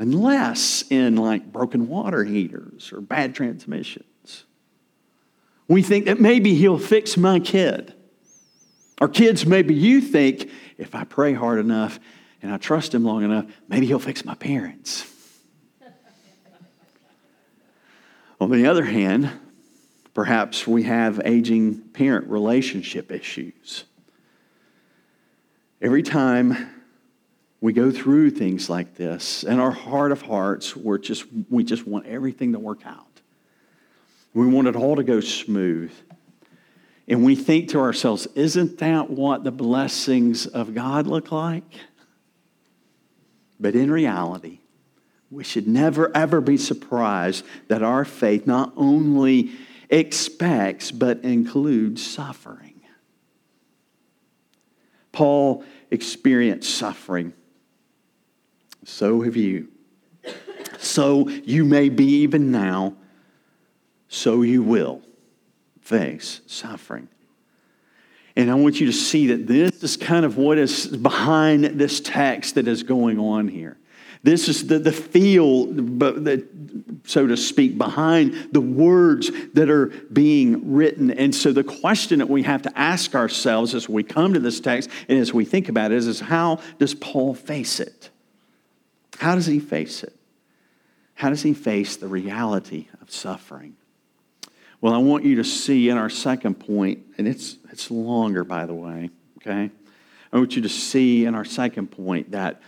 Unless 0.00 0.82
in 0.90 1.14
like 1.14 1.52
broken 1.52 1.86
water 1.86 2.24
heaters 2.24 2.90
or 2.92 3.00
bad 3.00 3.36
transmissions. 3.36 4.44
We 5.68 5.80
think 5.82 6.06
that 6.06 6.18
maybe 6.18 6.56
He'll 6.56 6.78
fix 6.78 7.16
my 7.16 7.38
kid. 7.38 7.94
Or 9.02 9.08
kids, 9.08 9.44
maybe 9.44 9.74
you 9.74 10.00
think, 10.00 10.48
if 10.78 10.94
I 10.94 11.02
pray 11.02 11.34
hard 11.34 11.58
enough 11.58 11.98
and 12.40 12.52
I 12.52 12.56
trust 12.56 12.94
Him 12.94 13.02
long 13.02 13.24
enough, 13.24 13.46
maybe 13.66 13.84
He'll 13.84 13.98
fix 13.98 14.24
my 14.24 14.36
parents. 14.36 15.12
On 18.40 18.48
the 18.48 18.68
other 18.68 18.84
hand, 18.84 19.28
perhaps 20.14 20.68
we 20.68 20.84
have 20.84 21.20
aging 21.24 21.80
parent 21.80 22.28
relationship 22.28 23.10
issues. 23.10 23.82
Every 25.80 26.04
time 26.04 26.72
we 27.60 27.72
go 27.72 27.90
through 27.90 28.30
things 28.30 28.70
like 28.70 28.94
this, 28.94 29.42
in 29.42 29.58
our 29.58 29.72
heart 29.72 30.12
of 30.12 30.22
hearts, 30.22 30.76
we're 30.76 30.98
just, 30.98 31.24
we 31.50 31.64
just 31.64 31.88
want 31.88 32.06
everything 32.06 32.52
to 32.52 32.60
work 32.60 32.86
out. 32.86 33.20
We 34.32 34.46
want 34.46 34.68
it 34.68 34.76
all 34.76 34.94
to 34.94 35.02
go 35.02 35.18
smooth. 35.18 35.92
And 37.08 37.24
we 37.24 37.34
think 37.34 37.70
to 37.70 37.80
ourselves, 37.80 38.26
isn't 38.34 38.78
that 38.78 39.10
what 39.10 39.44
the 39.44 39.50
blessings 39.50 40.46
of 40.46 40.74
God 40.74 41.06
look 41.06 41.32
like? 41.32 41.64
But 43.58 43.74
in 43.74 43.90
reality, 43.90 44.60
we 45.30 45.44
should 45.44 45.66
never, 45.66 46.14
ever 46.16 46.40
be 46.40 46.56
surprised 46.56 47.44
that 47.68 47.82
our 47.82 48.04
faith 48.04 48.46
not 48.46 48.72
only 48.76 49.52
expects, 49.90 50.90
but 50.90 51.22
includes 51.24 52.04
suffering. 52.04 52.80
Paul 55.10 55.64
experienced 55.90 56.74
suffering. 56.74 57.34
So 58.84 59.20
have 59.22 59.36
you. 59.36 59.68
So 60.78 61.28
you 61.28 61.64
may 61.64 61.88
be 61.88 62.22
even 62.22 62.50
now. 62.50 62.96
So 64.08 64.42
you 64.42 64.62
will 64.62 65.02
face 65.82 66.40
suffering. 66.46 67.08
And 68.34 68.50
I 68.50 68.54
want 68.54 68.80
you 68.80 68.86
to 68.86 68.92
see 68.92 69.26
that 69.28 69.46
this 69.46 69.82
is 69.82 69.96
kind 69.96 70.24
of 70.24 70.38
what 70.38 70.56
is 70.56 70.86
behind 70.86 71.64
this 71.64 72.00
text 72.00 72.54
that 72.54 72.66
is 72.66 72.82
going 72.82 73.18
on 73.18 73.48
here. 73.48 73.76
This 74.22 74.48
is 74.48 74.68
the, 74.68 74.78
the 74.78 74.92
feel, 74.92 75.66
so 77.04 77.26
to 77.26 77.36
speak, 77.36 77.76
behind 77.76 78.50
the 78.52 78.60
words 78.60 79.30
that 79.54 79.68
are 79.68 79.86
being 79.86 80.72
written. 80.72 81.10
And 81.10 81.34
so 81.34 81.52
the 81.52 81.64
question 81.64 82.20
that 82.20 82.30
we 82.30 82.44
have 82.44 82.62
to 82.62 82.78
ask 82.78 83.16
ourselves 83.16 83.74
as 83.74 83.88
we 83.88 84.04
come 84.04 84.32
to 84.34 84.40
this 84.40 84.60
text 84.60 84.88
and 85.08 85.18
as 85.18 85.34
we 85.34 85.44
think 85.44 85.68
about 85.68 85.90
it 85.90 85.96
is, 85.96 86.06
is 86.06 86.20
how 86.20 86.60
does 86.78 86.94
Paul 86.94 87.34
face 87.34 87.80
it? 87.80 88.10
How 89.18 89.34
does 89.34 89.46
he 89.46 89.58
face 89.58 90.04
it? 90.04 90.14
How 91.14 91.28
does 91.28 91.42
he 91.42 91.52
face 91.52 91.96
the 91.96 92.08
reality 92.08 92.86
of 93.00 93.10
suffering? 93.10 93.76
Well, 94.82 94.92
I 94.92 94.98
want 94.98 95.24
you 95.24 95.36
to 95.36 95.44
see 95.44 95.88
in 95.90 95.96
our 95.96 96.10
second 96.10 96.56
point, 96.56 97.04
and 97.16 97.28
it's, 97.28 97.56
it's 97.70 97.88
longer, 97.88 98.42
by 98.42 98.66
the 98.66 98.74
way, 98.74 99.10
okay? 99.38 99.70
I 100.32 100.36
want 100.36 100.56
you 100.56 100.62
to 100.62 100.68
see 100.68 101.24
in 101.24 101.36
our 101.36 101.44
second 101.44 101.92
point 101.92 102.32
that 102.32 102.60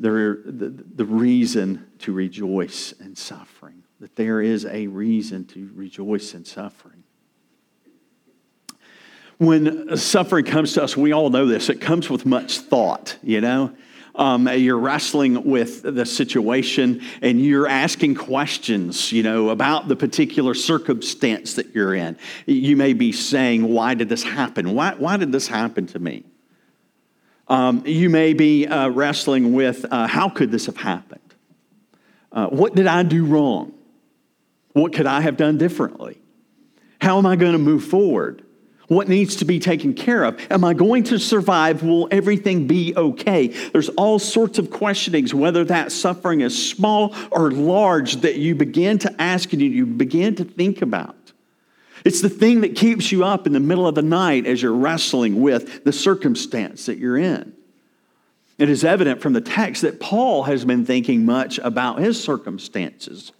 there, 0.00 0.38
the, 0.46 0.70
the 0.70 1.04
reason 1.04 1.86
to 1.98 2.12
rejoice 2.14 2.92
in 2.92 3.14
suffering, 3.14 3.82
that 4.00 4.16
there 4.16 4.40
is 4.40 4.64
a 4.64 4.86
reason 4.86 5.44
to 5.48 5.70
rejoice 5.74 6.32
in 6.32 6.46
suffering. 6.46 7.04
When 9.36 9.94
suffering 9.98 10.46
comes 10.46 10.72
to 10.74 10.82
us, 10.82 10.96
we 10.96 11.12
all 11.12 11.28
know 11.28 11.44
this, 11.44 11.68
it 11.68 11.82
comes 11.82 12.08
with 12.08 12.24
much 12.24 12.60
thought, 12.60 13.18
you 13.22 13.42
know? 13.42 13.74
Um, 14.14 14.46
you're 14.48 14.78
wrestling 14.78 15.44
with 15.44 15.82
the 15.82 16.04
situation 16.04 17.02
and 17.22 17.40
you're 17.40 17.66
asking 17.66 18.14
questions, 18.14 19.10
you 19.10 19.22
know, 19.22 19.50
about 19.50 19.88
the 19.88 19.96
particular 19.96 20.54
circumstance 20.54 21.54
that 21.54 21.74
you're 21.74 21.94
in. 21.94 22.16
You 22.46 22.76
may 22.76 22.92
be 22.92 23.12
saying, 23.12 23.64
Why 23.64 23.94
did 23.94 24.08
this 24.08 24.22
happen? 24.22 24.74
Why, 24.74 24.94
why 24.94 25.16
did 25.16 25.32
this 25.32 25.48
happen 25.48 25.86
to 25.88 25.98
me? 25.98 26.24
Um, 27.48 27.82
you 27.86 28.10
may 28.10 28.34
be 28.34 28.66
uh, 28.66 28.88
wrestling 28.88 29.52
with, 29.52 29.86
uh, 29.90 30.06
How 30.06 30.28
could 30.28 30.50
this 30.50 30.66
have 30.66 30.76
happened? 30.76 31.20
Uh, 32.30 32.48
what 32.48 32.74
did 32.74 32.86
I 32.86 33.02
do 33.02 33.24
wrong? 33.24 33.72
What 34.72 34.92
could 34.92 35.06
I 35.06 35.20
have 35.20 35.36
done 35.36 35.58
differently? 35.58 36.18
How 37.00 37.18
am 37.18 37.26
I 37.26 37.36
going 37.36 37.52
to 37.52 37.58
move 37.58 37.84
forward? 37.84 38.42
What 38.94 39.08
needs 39.08 39.36
to 39.36 39.44
be 39.44 39.58
taken 39.58 39.94
care 39.94 40.24
of? 40.24 40.38
Am 40.50 40.64
I 40.64 40.74
going 40.74 41.04
to 41.04 41.18
survive? 41.18 41.82
Will 41.82 42.08
everything 42.10 42.66
be 42.66 42.94
okay? 42.96 43.48
There's 43.48 43.88
all 43.90 44.18
sorts 44.18 44.58
of 44.58 44.70
questionings, 44.70 45.32
whether 45.34 45.64
that 45.64 45.92
suffering 45.92 46.40
is 46.40 46.70
small 46.70 47.14
or 47.30 47.50
large, 47.50 48.16
that 48.16 48.36
you 48.36 48.54
begin 48.54 48.98
to 48.98 49.22
ask 49.22 49.52
and 49.52 49.62
you 49.62 49.86
begin 49.86 50.34
to 50.36 50.44
think 50.44 50.82
about. 50.82 51.16
It's 52.04 52.20
the 52.20 52.28
thing 52.28 52.62
that 52.62 52.74
keeps 52.74 53.12
you 53.12 53.24
up 53.24 53.46
in 53.46 53.52
the 53.52 53.60
middle 53.60 53.86
of 53.86 53.94
the 53.94 54.02
night 54.02 54.46
as 54.46 54.60
you're 54.60 54.72
wrestling 54.72 55.40
with 55.40 55.84
the 55.84 55.92
circumstance 55.92 56.86
that 56.86 56.98
you're 56.98 57.18
in. 57.18 57.54
It 58.58 58.68
is 58.68 58.84
evident 58.84 59.20
from 59.20 59.32
the 59.32 59.40
text 59.40 59.82
that 59.82 60.00
Paul 60.00 60.44
has 60.44 60.64
been 60.64 60.84
thinking 60.84 61.24
much 61.24 61.58
about 61.58 61.98
his 61.98 62.22
circumstances. 62.22 63.32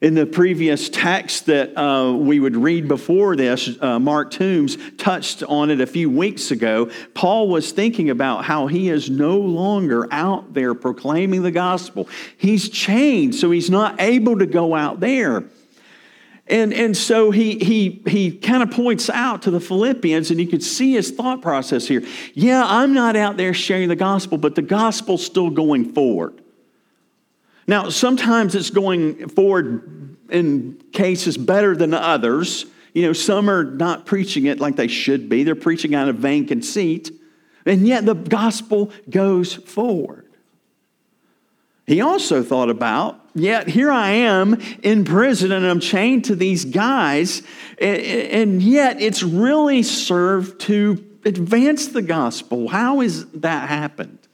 In 0.00 0.14
the 0.14 0.26
previous 0.26 0.88
text 0.88 1.46
that 1.46 1.76
uh, 1.76 2.12
we 2.12 2.38
would 2.38 2.56
read 2.56 2.86
before 2.86 3.34
this, 3.34 3.68
uh, 3.80 3.98
Mark 3.98 4.30
Toombs 4.30 4.78
touched 4.96 5.42
on 5.42 5.70
it 5.70 5.80
a 5.80 5.88
few 5.88 6.08
weeks 6.08 6.52
ago. 6.52 6.88
Paul 7.14 7.48
was 7.48 7.72
thinking 7.72 8.08
about 8.08 8.44
how 8.44 8.68
he 8.68 8.90
is 8.90 9.10
no 9.10 9.38
longer 9.38 10.06
out 10.12 10.54
there 10.54 10.74
proclaiming 10.74 11.42
the 11.42 11.50
gospel. 11.50 12.08
He's 12.36 12.68
chained, 12.68 13.34
so 13.34 13.50
he's 13.50 13.70
not 13.70 14.00
able 14.00 14.38
to 14.38 14.46
go 14.46 14.76
out 14.76 15.00
there. 15.00 15.42
And, 16.46 16.72
and 16.72 16.96
so 16.96 17.32
he, 17.32 17.58
he, 17.58 18.00
he 18.06 18.30
kind 18.30 18.62
of 18.62 18.70
points 18.70 19.10
out 19.10 19.42
to 19.42 19.50
the 19.50 19.60
Philippians, 19.60 20.30
and 20.30 20.40
you 20.40 20.46
could 20.46 20.62
see 20.62 20.92
his 20.92 21.10
thought 21.10 21.42
process 21.42 21.88
here. 21.88 22.04
Yeah, 22.34 22.62
I'm 22.64 22.94
not 22.94 23.16
out 23.16 23.36
there 23.36 23.52
sharing 23.52 23.88
the 23.88 23.96
gospel, 23.96 24.38
but 24.38 24.54
the 24.54 24.62
gospel's 24.62 25.26
still 25.26 25.50
going 25.50 25.92
forward. 25.92 26.40
Now, 27.68 27.90
sometimes 27.90 28.54
it's 28.54 28.70
going 28.70 29.28
forward 29.28 30.16
in 30.30 30.82
cases 30.92 31.36
better 31.36 31.76
than 31.76 31.94
others. 31.94 32.64
You 32.94 33.02
know, 33.02 33.12
some 33.12 33.48
are 33.48 33.62
not 33.62 34.06
preaching 34.06 34.46
it 34.46 34.58
like 34.58 34.76
they 34.76 34.88
should 34.88 35.28
be, 35.28 35.44
they're 35.44 35.54
preaching 35.54 35.94
out 35.94 36.08
of 36.08 36.16
vain 36.16 36.46
conceit, 36.46 37.12
and 37.66 37.86
yet 37.86 38.06
the 38.06 38.14
gospel 38.14 38.90
goes 39.08 39.54
forward. 39.54 40.24
He 41.86 42.00
also 42.00 42.42
thought 42.42 42.70
about, 42.70 43.20
yet 43.34 43.68
here 43.68 43.90
I 43.90 44.10
am 44.10 44.60
in 44.82 45.04
prison 45.04 45.52
and 45.52 45.66
I'm 45.66 45.80
chained 45.80 46.26
to 46.26 46.34
these 46.34 46.64
guys, 46.64 47.42
and 47.80 48.62
yet 48.62 49.00
it's 49.00 49.22
really 49.22 49.82
served 49.82 50.60
to 50.62 51.04
advance 51.24 51.88
the 51.88 52.02
gospel. 52.02 52.68
How 52.68 53.00
has 53.00 53.26
that 53.26 53.68
happened? 53.68 54.27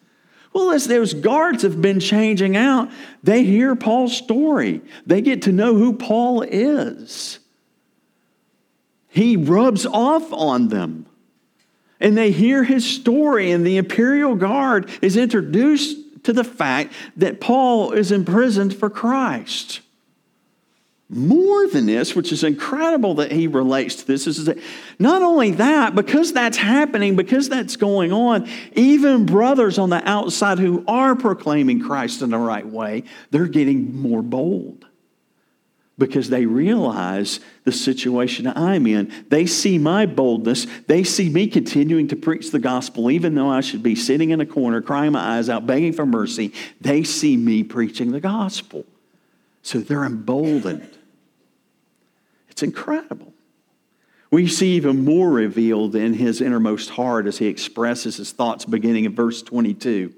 Well, 0.55 0.71
as 0.71 0.87
those 0.87 1.13
guards 1.15 1.65
have 1.65 1.83
been 1.83 1.99
changing 1.99 2.57
out, 2.57 2.91
they 3.25 3.43
hear 3.43 3.75
Paul's 3.75 4.17
story. 4.17 4.83
They 5.05 5.21
get 5.21 5.43
to 5.43 5.53
know 5.53 5.75
who 5.75 5.93
Paul 5.93 6.43
is. 6.43 7.41
He 9.09 9.37
rubs 9.37 9.85
off 9.85 10.33
on 10.33 10.69
them. 10.69 11.07
And 11.99 12.17
they 12.17 12.31
hear 12.31 12.63
his 12.65 12.85
story, 12.85 13.51
and 13.51 13.67
the 13.67 13.77
imperial 13.77 14.37
guard 14.37 14.91
is 15.03 15.17
introduced 15.17 16.25
to 16.25 16.33
the 16.33 16.45
fact 16.45 16.93
that 17.17 17.41
Paul 17.41 17.93
is 17.93 18.13
imprisoned 18.13 18.77
for 18.77 18.91
Christ. 18.91 19.81
More 21.11 21.69
than 21.69 21.85
this, 21.85 22.17
which 22.17 22.33
is 22.33 22.43
incredible 22.43 23.17
that 23.17 23.31
he 23.31 23.47
relates 23.47 23.97
to 23.97 24.07
this, 24.07 24.27
is 24.27 24.47
that 24.47 24.59
not 24.99 25.21
only 25.21 25.51
that, 25.53 25.95
because 25.95 26.33
that's 26.33 26.57
happening, 26.57 27.15
because 27.15 27.49
that's 27.49 27.77
going 27.77 28.11
on, 28.11 28.49
even 28.73 29.27
brothers 29.27 29.79
on 29.79 29.91
the 29.91 30.07
outside 30.09 30.59
who 30.59 30.83
are 30.89 31.15
proclaiming 31.15 31.83
Christ 31.83 32.23
in 32.23 32.31
the 32.31 32.39
right 32.39 32.67
way, 32.67 33.05
they're 33.31 33.47
getting 33.47 33.95
more 34.01 34.23
bold 34.23 34.87
because 35.99 36.31
they 36.31 36.47
realize 36.47 37.39
the 37.65 37.71
situation 37.71 38.47
I'm 38.47 38.87
in. 38.87 39.13
They 39.29 39.47
see 39.47 39.79
my 39.79 40.07
boldness. 40.07 40.67
They 40.87 41.05
see 41.05 41.29
me 41.29 41.47
continuing 41.49 42.09
to 42.09 42.17
preach 42.17 42.51
the 42.51 42.59
gospel, 42.59 43.11
even 43.11 43.35
though 43.35 43.51
I 43.51 43.61
should 43.61 43.83
be 43.83 43.95
sitting 43.95 44.31
in 44.31 44.41
a 44.41 44.47
corner, 44.47 44.81
crying 44.81 45.13
my 45.13 45.37
eyes 45.37 45.49
out, 45.49 45.67
begging 45.67 45.93
for 45.93 46.07
mercy. 46.07 46.53
They 46.81 47.05
see 47.05 47.37
me 47.37 47.63
preaching 47.63 48.11
the 48.11 48.21
gospel. 48.21 48.87
So 49.65 49.81
they're 49.81 50.05
emboldened. 50.05 50.91
It's 52.51 52.63
incredible. 52.63 53.33
We 54.31 54.47
see 54.47 54.77
even 54.77 55.05
more 55.05 55.31
revealed 55.31 55.97
in 55.97 56.13
his 56.13 56.43
innermost 56.43 56.91
heart 56.91 57.27
as 57.27 57.39
he 57.39 57.47
expresses 57.47 58.19
his 58.19 58.31
thoughts 58.31 58.67
beginning 58.67 59.07
in 59.07 59.15
verse 59.15 59.43
22. 59.43 60.13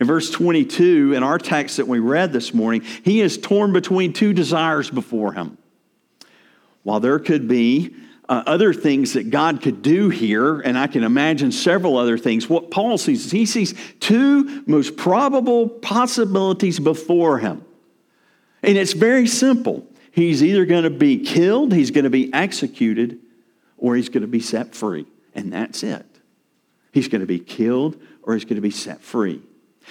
In 0.00 0.06
verse 0.06 0.30
22, 0.30 1.12
in 1.14 1.22
our 1.22 1.38
text 1.38 1.76
that 1.76 1.86
we 1.86 1.98
read 1.98 2.32
this 2.32 2.54
morning, 2.54 2.82
he 3.04 3.20
is 3.20 3.36
torn 3.36 3.74
between 3.74 4.14
two 4.14 4.32
desires 4.32 4.90
before 4.90 5.34
him. 5.34 5.58
While 6.82 7.00
there 7.00 7.18
could 7.18 7.48
be 7.48 7.94
uh, 8.30 8.44
other 8.46 8.72
things 8.72 9.12
that 9.12 9.28
God 9.28 9.60
could 9.60 9.82
do 9.82 10.08
here, 10.08 10.60
and 10.60 10.78
I 10.78 10.86
can 10.86 11.04
imagine 11.04 11.52
several 11.52 11.98
other 11.98 12.16
things, 12.16 12.48
what 12.48 12.70
Paul 12.70 12.96
sees 12.96 13.26
is 13.26 13.30
he 13.30 13.44
sees 13.44 13.74
two 14.00 14.64
most 14.66 14.96
probable 14.96 15.68
possibilities 15.68 16.80
before 16.80 17.38
him. 17.38 17.65
And 18.62 18.76
it's 18.76 18.92
very 18.92 19.26
simple. 19.26 19.86
He's 20.10 20.42
either 20.42 20.64
going 20.64 20.84
to 20.84 20.90
be 20.90 21.18
killed, 21.18 21.72
he's 21.72 21.90
going 21.90 22.04
to 22.04 22.10
be 22.10 22.32
executed, 22.32 23.18
or 23.76 23.96
he's 23.96 24.08
going 24.08 24.22
to 24.22 24.28
be 24.28 24.40
set 24.40 24.74
free. 24.74 25.06
And 25.34 25.52
that's 25.52 25.82
it. 25.82 26.06
He's 26.92 27.08
going 27.08 27.20
to 27.20 27.26
be 27.26 27.38
killed 27.38 28.00
or 28.22 28.34
he's 28.34 28.44
going 28.44 28.56
to 28.56 28.62
be 28.62 28.70
set 28.70 29.02
free. 29.02 29.42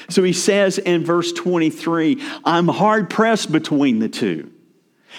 So 0.09 0.23
he 0.23 0.33
says 0.33 0.77
in 0.77 1.05
verse 1.05 1.31
23 1.31 2.21
I'm 2.43 2.67
hard 2.67 3.09
pressed 3.09 3.51
between 3.51 3.99
the 3.99 4.09
two. 4.09 4.51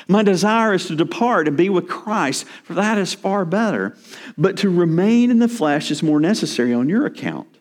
My 0.06 0.22
desire 0.22 0.74
is 0.74 0.86
to 0.88 0.96
depart 0.96 1.48
and 1.48 1.56
be 1.56 1.70
with 1.70 1.88
Christ, 1.88 2.44
for 2.64 2.74
that 2.74 2.98
is 2.98 3.14
far 3.14 3.44
better. 3.44 3.96
But 4.36 4.58
to 4.58 4.68
remain 4.68 5.30
in 5.30 5.38
the 5.38 5.48
flesh 5.48 5.90
is 5.90 6.02
more 6.02 6.20
necessary 6.20 6.74
on 6.74 6.88
your 6.88 7.06
account. 7.06 7.55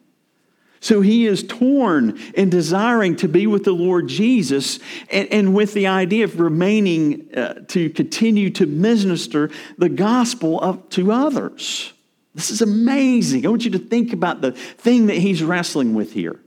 So 0.86 1.02
he 1.02 1.26
is 1.26 1.42
torn 1.42 2.16
in 2.36 2.52
desiring 2.52 3.16
to 3.16 3.28
be 3.28 3.48
with 3.48 3.64
the 3.64 3.72
Lord 3.72 4.08
Jesus 4.08 4.78
and, 5.10 5.28
and 5.34 5.56
with 5.56 5.74
the 5.74 5.88
idea 5.88 6.26
of 6.26 6.40
remaining 6.40 7.36
uh, 7.36 7.62
to 7.70 7.90
continue 7.90 8.52
to 8.52 8.68
minister 8.68 9.50
the 9.80 9.90
gospel 9.90 10.64
up 10.64 10.92
to 10.92 11.12
others. 11.12 11.92
This 12.36 12.52
is 12.52 12.62
amazing. 12.62 13.48
I 13.48 13.50
want 13.50 13.66
you 13.66 13.72
to 13.72 13.80
think 13.80 14.14
about 14.14 14.42
the 14.42 14.52
thing 14.52 15.08
that 15.08 15.18
he's 15.18 15.42
wrestling 15.42 15.96
with 15.96 16.14
here. 16.14 16.40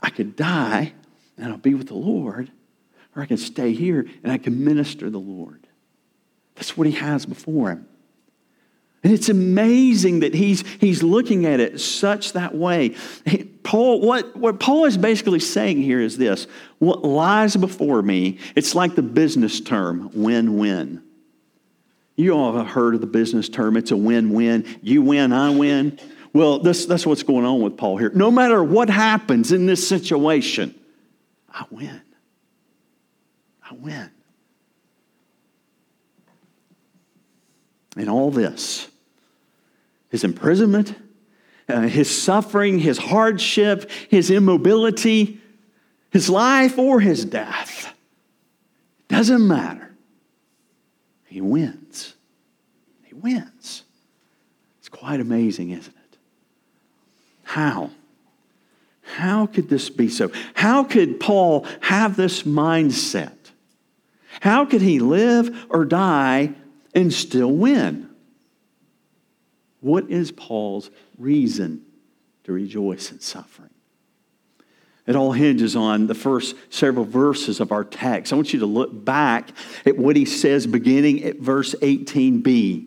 I 0.00 0.10
could 0.10 0.34
die 0.34 0.92
and 1.38 1.52
I'll 1.52 1.58
be 1.58 1.74
with 1.74 1.86
the 1.86 1.94
Lord, 1.94 2.50
or 3.14 3.22
I 3.22 3.26
can 3.26 3.36
stay 3.36 3.74
here 3.74 4.08
and 4.24 4.32
I 4.32 4.38
can 4.38 4.64
minister 4.64 5.08
the 5.08 5.20
Lord. 5.20 5.68
That's 6.56 6.76
what 6.76 6.88
he 6.88 6.94
has 6.94 7.26
before 7.26 7.70
him. 7.70 7.86
And 9.06 9.14
it's 9.14 9.28
amazing 9.28 10.18
that 10.20 10.34
he's, 10.34 10.66
he's 10.80 11.00
looking 11.00 11.46
at 11.46 11.60
it 11.60 11.78
such 11.78 12.32
that 12.32 12.56
way. 12.56 12.96
Paul, 13.62 14.00
what, 14.00 14.34
what 14.34 14.58
Paul 14.58 14.84
is 14.84 14.96
basically 14.96 15.38
saying 15.38 15.80
here 15.80 16.00
is 16.00 16.18
this 16.18 16.48
what 16.80 17.04
lies 17.04 17.54
before 17.56 18.02
me, 18.02 18.40
it's 18.56 18.74
like 18.74 18.96
the 18.96 19.02
business 19.02 19.60
term 19.60 20.10
win 20.12 20.58
win. 20.58 21.04
You 22.16 22.32
all 22.32 22.56
have 22.56 22.66
heard 22.66 22.96
of 22.96 23.00
the 23.00 23.06
business 23.06 23.48
term, 23.48 23.76
it's 23.76 23.92
a 23.92 23.96
win 23.96 24.32
win. 24.32 24.66
You 24.82 25.02
win, 25.02 25.32
I 25.32 25.50
win. 25.50 26.00
Well, 26.32 26.58
this, 26.58 26.86
that's 26.86 27.06
what's 27.06 27.22
going 27.22 27.44
on 27.44 27.60
with 27.60 27.76
Paul 27.76 27.98
here. 27.98 28.10
No 28.12 28.32
matter 28.32 28.60
what 28.64 28.90
happens 28.90 29.52
in 29.52 29.66
this 29.66 29.88
situation, 29.88 30.74
I 31.48 31.64
win. 31.70 32.02
I 33.70 33.72
win. 33.74 34.10
In 37.96 38.08
all 38.08 38.32
this, 38.32 38.88
his 40.10 40.24
imprisonment, 40.24 40.94
uh, 41.68 41.82
his 41.82 42.10
suffering, 42.10 42.78
his 42.78 42.98
hardship, 42.98 43.90
his 44.08 44.30
immobility, 44.30 45.40
his 46.10 46.30
life 46.30 46.78
or 46.78 47.00
his 47.00 47.24
death, 47.24 47.92
doesn't 49.08 49.46
matter. 49.46 49.94
He 51.26 51.40
wins. 51.40 52.14
He 53.02 53.14
wins. 53.14 53.82
It's 54.78 54.88
quite 54.88 55.20
amazing, 55.20 55.70
isn't 55.70 55.94
it? 55.94 56.18
How? 57.42 57.90
How 59.02 59.46
could 59.46 59.68
this 59.68 59.88
be 59.88 60.08
so? 60.08 60.30
How 60.54 60.84
could 60.84 61.20
Paul 61.20 61.66
have 61.80 62.16
this 62.16 62.42
mindset? 62.42 63.32
How 64.40 64.64
could 64.64 64.82
he 64.82 64.98
live 64.98 65.66
or 65.70 65.84
die 65.84 66.54
and 66.94 67.12
still 67.12 67.50
win? 67.50 68.05
What 69.80 70.10
is 70.10 70.32
Paul's 70.32 70.90
reason 71.18 71.84
to 72.44 72.52
rejoice 72.52 73.12
in 73.12 73.20
suffering? 73.20 73.70
It 75.06 75.14
all 75.14 75.32
hinges 75.32 75.76
on 75.76 76.08
the 76.08 76.14
first 76.14 76.56
several 76.68 77.04
verses 77.04 77.60
of 77.60 77.70
our 77.70 77.84
text. 77.84 78.32
I 78.32 78.36
want 78.36 78.52
you 78.52 78.60
to 78.60 78.66
look 78.66 79.04
back 79.04 79.50
at 79.84 79.96
what 79.96 80.16
he 80.16 80.24
says 80.24 80.66
beginning 80.66 81.22
at 81.22 81.36
verse 81.36 81.74
18b. 81.76 82.86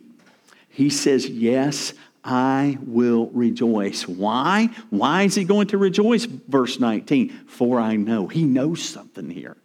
He 0.68 0.90
says, 0.90 1.26
Yes, 1.26 1.94
I 2.22 2.78
will 2.82 3.28
rejoice. 3.28 4.06
Why? 4.06 4.68
Why 4.90 5.22
is 5.22 5.34
he 5.34 5.44
going 5.44 5.68
to 5.68 5.78
rejoice? 5.78 6.26
Verse 6.26 6.78
19, 6.78 7.30
for 7.46 7.80
I 7.80 7.96
know. 7.96 8.26
He 8.26 8.44
knows 8.44 8.82
something 8.82 9.30
here. 9.30 9.56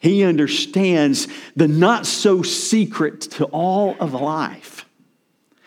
He 0.00 0.24
understands 0.24 1.28
the 1.56 1.68
not 1.68 2.06
so 2.06 2.42
secret 2.42 3.22
to 3.22 3.44
all 3.46 3.96
of 4.00 4.14
life. 4.14 4.79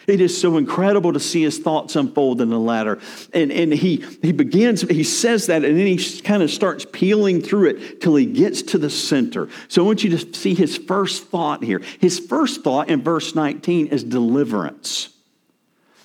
It 0.07 0.19
is 0.19 0.39
so 0.39 0.57
incredible 0.57 1.13
to 1.13 1.19
see 1.19 1.43
his 1.43 1.59
thoughts 1.59 1.95
unfold 1.95 2.41
in 2.41 2.49
the 2.49 2.59
letter. 2.59 2.99
And, 3.33 3.51
and 3.51 3.73
he, 3.73 4.03
he 4.21 4.31
begins, 4.31 4.81
he 4.81 5.03
says 5.03 5.47
that, 5.47 5.63
and 5.63 5.77
then 5.77 5.87
he 5.87 6.21
kind 6.21 6.43
of 6.43 6.51
starts 6.51 6.85
peeling 6.91 7.41
through 7.41 7.69
it 7.69 8.01
till 8.01 8.15
he 8.15 8.25
gets 8.25 8.61
to 8.63 8.77
the 8.77 8.89
center. 8.89 9.47
So 9.69 9.83
I 9.83 9.85
want 9.85 10.03
you 10.03 10.17
to 10.17 10.33
see 10.33 10.53
his 10.53 10.77
first 10.77 11.27
thought 11.27 11.63
here. 11.63 11.81
His 11.99 12.19
first 12.19 12.63
thought 12.63 12.89
in 12.89 13.01
verse 13.01 13.33
19 13.33 13.87
is 13.87 14.03
deliverance. 14.03 15.09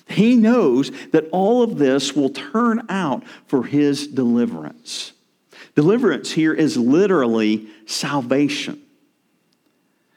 He 0.07 0.35
knows 0.35 0.91
that 1.11 1.27
all 1.31 1.61
of 1.61 1.77
this 1.77 2.15
will 2.15 2.29
turn 2.29 2.85
out 2.89 3.23
for 3.47 3.63
his 3.63 4.07
deliverance. 4.07 5.11
Deliverance 5.75 6.31
here 6.31 6.53
is 6.53 6.77
literally 6.77 7.67
salvation. 7.85 8.81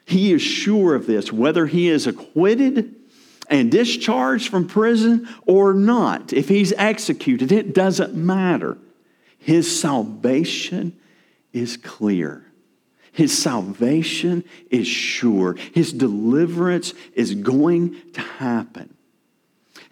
He 0.06 0.32
is 0.32 0.40
sure 0.40 0.94
of 0.94 1.06
this, 1.06 1.32
whether 1.32 1.66
he 1.66 1.88
is 1.88 2.06
acquitted 2.06 2.94
and 3.52 3.70
discharged 3.70 4.48
from 4.48 4.66
prison 4.66 5.28
or 5.46 5.74
not, 5.74 6.32
if 6.32 6.48
he's 6.48 6.72
executed, 6.72 7.52
it 7.52 7.74
doesn't 7.74 8.14
matter. 8.14 8.78
His 9.38 9.78
salvation 9.80 10.98
is 11.52 11.76
clear. 11.76 12.46
His 13.12 13.36
salvation 13.36 14.42
is 14.70 14.86
sure. 14.86 15.54
His 15.74 15.92
deliverance 15.92 16.94
is 17.14 17.34
going 17.34 18.00
to 18.12 18.22
happen. 18.22 18.94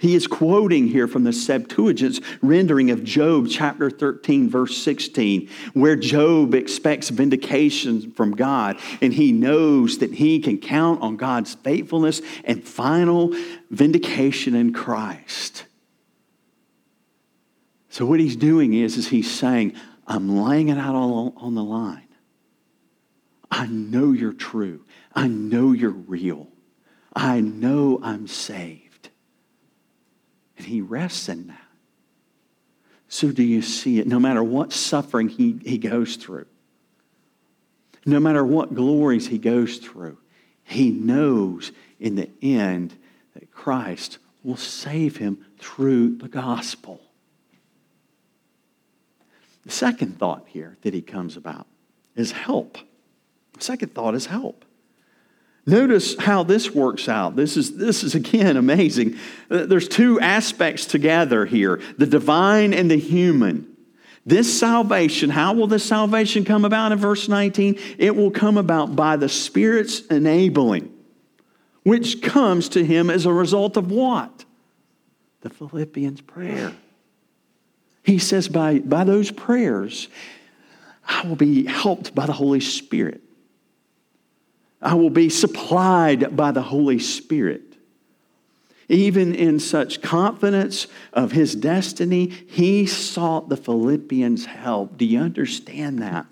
He 0.01 0.15
is 0.15 0.27
quoting 0.27 0.89
here 0.89 1.07
from 1.07 1.25
the 1.25 1.33
Septuagint's 1.33 2.23
rendering 2.41 2.91
of 2.91 3.05
Job 3.05 3.49
chapter 3.51 3.91
13, 3.91 4.49
verse 4.49 4.79
16, 4.79 5.51
where 5.75 5.95
Job 5.95 6.55
expects 6.55 7.11
vindication 7.11 8.11
from 8.13 8.35
God, 8.35 8.79
and 9.03 9.13
he 9.13 9.31
knows 9.31 9.99
that 9.99 10.15
he 10.15 10.41
can 10.41 10.57
count 10.57 11.03
on 11.03 11.19
God's 11.19 11.53
faithfulness 11.53 12.23
and 12.45 12.67
final 12.67 13.37
vindication 13.69 14.55
in 14.55 14.73
Christ. 14.73 15.67
So, 17.91 18.07
what 18.07 18.21
he's 18.21 18.37
doing 18.37 18.73
is, 18.73 18.97
is 18.97 19.09
he's 19.09 19.31
saying, 19.31 19.75
I'm 20.07 20.35
laying 20.35 20.71
it 20.71 20.79
out 20.79 20.95
all 20.95 21.35
on 21.37 21.55
the 21.55 21.63
line. 21.63 22.09
I 23.51 23.67
know 23.67 24.13
you're 24.13 24.33
true. 24.33 24.87
I 25.15 25.29
know 25.29 25.73
you're 25.73 25.91
real. 25.91 26.49
I 27.15 27.41
know 27.41 28.01
I'm 28.03 28.29
saved. 28.29 28.80
And 30.61 30.69
he 30.69 30.83
rests 30.83 31.31
in 31.31 31.47
that. 31.47 31.57
So, 33.09 33.33
do 33.33 33.43
you 33.43 33.63
see 33.63 33.99
it? 33.99 34.07
No 34.07 34.21
matter 34.21 34.45
what 34.45 34.75
suffering 34.75 35.31
he, 35.31 35.59
he 35.65 35.79
goes 35.79 36.17
through, 36.17 36.45
no 38.05 38.21
matter 38.21 38.45
what 38.45 38.75
glories 38.75 39.29
he 39.29 39.39
goes 39.39 39.79
through, 39.79 40.19
he 40.63 40.91
knows 40.91 41.73
in 41.99 42.17
the 42.17 42.29
end 42.43 42.95
that 43.33 43.51
Christ 43.51 44.19
will 44.45 44.59
save 44.59 45.17
him 45.17 45.47
through 45.59 46.19
the 46.19 46.29
gospel. 46.29 47.01
The 49.65 49.73
second 49.73 50.19
thought 50.19 50.45
here 50.47 50.77
that 50.83 50.93
he 50.93 51.01
comes 51.01 51.39
about 51.39 51.67
is 52.17 52.33
help. 52.33 52.77
The 53.55 53.65
second 53.65 53.95
thought 53.95 54.15
is 54.15 54.27
help. 54.27 54.67
Notice 55.71 56.17
how 56.19 56.43
this 56.43 56.75
works 56.75 57.09
out. 57.09 57.37
This 57.37 57.57
is, 57.57 57.77
this 57.77 58.03
is 58.03 58.17
again 58.17 58.57
amazing. 58.57 59.17
Uh, 59.49 59.67
there's 59.67 59.87
two 59.87 60.19
aspects 60.19 60.85
together 60.85 61.47
here 61.47 61.81
the 61.97 62.07
divine 62.07 62.75
and 62.75 62.91
the 62.91 62.99
human. 62.99 63.69
This 64.27 64.59
salvation, 64.59 65.31
how 65.31 65.53
will 65.53 65.69
this 65.69 65.85
salvation 65.85 66.45
come 66.45 66.65
about 66.65 66.91
in 66.91 66.99
verse 66.99 67.29
19? 67.29 67.79
It 67.99 68.17
will 68.17 68.33
come 68.33 68.59
about 68.59 68.97
by 68.97 69.15
the 69.15 69.29
Spirit's 69.29 70.01
enabling, 70.07 70.93
which 71.85 72.21
comes 72.21 72.69
to 72.71 72.85
him 72.85 73.09
as 73.09 73.25
a 73.25 73.33
result 73.33 73.77
of 73.77 73.93
what? 73.93 74.45
The 75.43 75.51
Philippians' 75.51 76.21
prayer. 76.21 76.75
He 78.03 78.19
says, 78.19 78.49
by, 78.49 78.81
by 78.81 79.05
those 79.05 79.31
prayers, 79.31 80.09
I 81.07 81.27
will 81.29 81.37
be 81.37 81.65
helped 81.65 82.13
by 82.13 82.27
the 82.27 82.33
Holy 82.33 82.61
Spirit. 82.61 83.23
I 84.83 84.95
will 84.95 85.11
be 85.11 85.29
supplied 85.29 86.37
by 86.37 86.53
the 86.53 86.63
Holy 86.63 86.99
Spirit. 86.99 87.63
Even 88.89 89.35
in 89.35 89.61
such 89.61 90.03
confidence 90.03 90.89
of 91.13 91.33
his 91.33 91.55
destiny, 91.55 92.27
he 92.27 92.87
sought 92.87 93.49
the 93.49 93.57
Philippians' 93.57 94.47
help. 94.47 94.99
Do 94.99 95.05
you 95.05 95.21
understand 95.21 96.01
that? 96.03 96.27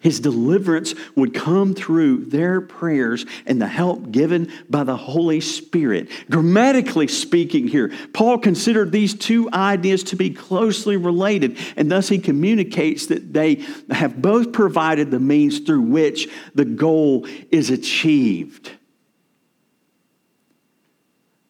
His 0.00 0.20
deliverance 0.20 0.94
would 1.14 1.34
come 1.34 1.74
through 1.74 2.26
their 2.26 2.60
prayers 2.60 3.26
and 3.46 3.60
the 3.60 3.66
help 3.66 4.10
given 4.10 4.50
by 4.68 4.84
the 4.84 4.96
Holy 4.96 5.40
Spirit. 5.40 6.08
Grammatically 6.30 7.08
speaking, 7.08 7.68
here, 7.68 7.92
Paul 8.12 8.38
considered 8.38 8.92
these 8.92 9.14
two 9.14 9.50
ideas 9.52 10.02
to 10.04 10.16
be 10.16 10.30
closely 10.30 10.96
related, 10.96 11.58
and 11.76 11.90
thus 11.90 12.08
he 12.08 12.18
communicates 12.18 13.06
that 13.06 13.32
they 13.32 13.64
have 13.90 14.20
both 14.20 14.52
provided 14.52 15.10
the 15.10 15.20
means 15.20 15.60
through 15.60 15.82
which 15.82 16.28
the 16.54 16.64
goal 16.64 17.26
is 17.50 17.70
achieved. 17.70 18.70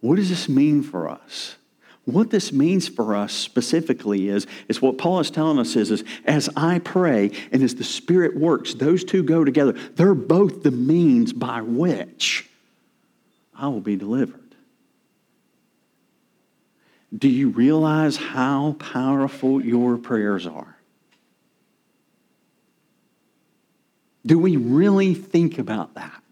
What 0.00 0.16
does 0.16 0.30
this 0.30 0.48
mean 0.48 0.82
for 0.82 1.08
us? 1.08 1.56
What 2.10 2.30
this 2.30 2.52
means 2.52 2.88
for 2.88 3.14
us 3.14 3.32
specifically 3.32 4.28
is, 4.28 4.46
is 4.68 4.82
what 4.82 4.98
Paul 4.98 5.20
is 5.20 5.30
telling 5.30 5.58
us 5.58 5.76
is, 5.76 5.90
is 5.90 6.04
as 6.24 6.48
I 6.56 6.78
pray 6.80 7.30
and 7.52 7.62
as 7.62 7.74
the 7.76 7.84
Spirit 7.84 8.36
works, 8.36 8.74
those 8.74 9.04
two 9.04 9.22
go 9.22 9.44
together. 9.44 9.72
They're 9.72 10.14
both 10.14 10.62
the 10.62 10.70
means 10.70 11.32
by 11.32 11.62
which 11.62 12.48
I 13.54 13.68
will 13.68 13.80
be 13.80 13.96
delivered. 13.96 14.40
Do 17.16 17.28
you 17.28 17.50
realize 17.50 18.16
how 18.16 18.76
powerful 18.78 19.64
your 19.64 19.96
prayers 19.96 20.46
are? 20.46 20.76
Do 24.24 24.38
we 24.38 24.56
really 24.56 25.14
think 25.14 25.58
about 25.58 25.94
that? 25.94 26.22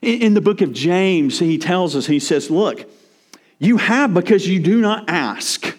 In 0.00 0.34
the 0.34 0.40
book 0.40 0.60
of 0.60 0.72
James, 0.72 1.38
he 1.38 1.58
tells 1.58 1.96
us, 1.96 2.06
he 2.06 2.20
says, 2.20 2.50
Look, 2.50 2.88
you 3.58 3.76
have 3.76 4.14
because 4.14 4.46
you 4.46 4.60
do 4.60 4.80
not 4.80 5.08
ask. 5.08 5.76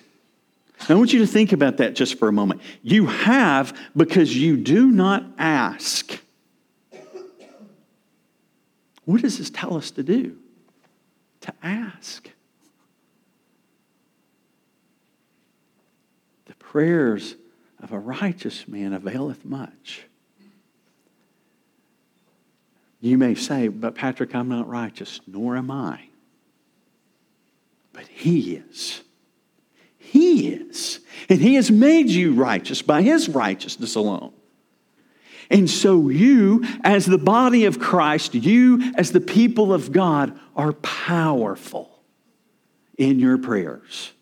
I 0.87 0.95
want 0.95 1.13
you 1.13 1.19
to 1.19 1.27
think 1.27 1.51
about 1.51 1.77
that 1.77 1.95
just 1.95 2.17
for 2.17 2.27
a 2.27 2.31
moment. 2.31 2.61
You 2.81 3.07
have 3.07 3.77
because 3.95 4.35
you 4.35 4.57
do 4.57 4.87
not 4.87 5.23
ask. 5.37 6.19
What 9.05 9.21
does 9.21 9.37
this 9.37 9.49
tell 9.49 9.75
us 9.75 9.91
to 9.91 10.03
do? 10.03 10.37
To 11.41 11.53
ask. 11.63 12.29
The 16.45 16.55
prayers 16.55 17.35
of 17.81 17.91
a 17.91 17.99
righteous 17.99 18.67
man 18.67 18.93
availeth 18.93 19.45
much. 19.45 20.03
You 23.01 23.17
may 23.17 23.35
say, 23.35 23.69
but 23.69 23.95
Patrick, 23.95 24.35
I'm 24.35 24.49
not 24.49 24.67
righteous, 24.67 25.21
nor 25.25 25.55
am 25.55 25.71
I. 25.71 26.08
But 27.99 28.07
He 28.07 28.55
is. 28.55 29.01
He 29.97 30.53
is. 30.53 31.01
And 31.27 31.41
He 31.41 31.55
has 31.55 31.69
made 31.69 32.07
you 32.07 32.31
righteous 32.31 32.81
by 32.81 33.01
His 33.01 33.27
righteousness 33.27 33.95
alone. 33.95 34.31
And 35.49 35.69
so, 35.69 36.07
you, 36.07 36.63
as 36.85 37.05
the 37.05 37.17
body 37.17 37.65
of 37.65 37.77
Christ, 37.77 38.35
you, 38.35 38.93
as 38.95 39.11
the 39.11 39.19
people 39.19 39.73
of 39.73 39.91
God, 39.91 40.39
are 40.55 40.71
powerful 40.71 41.99
in 42.97 43.19
your 43.19 43.37
prayers. 43.37 44.13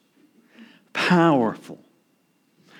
Powerful. 0.93 1.77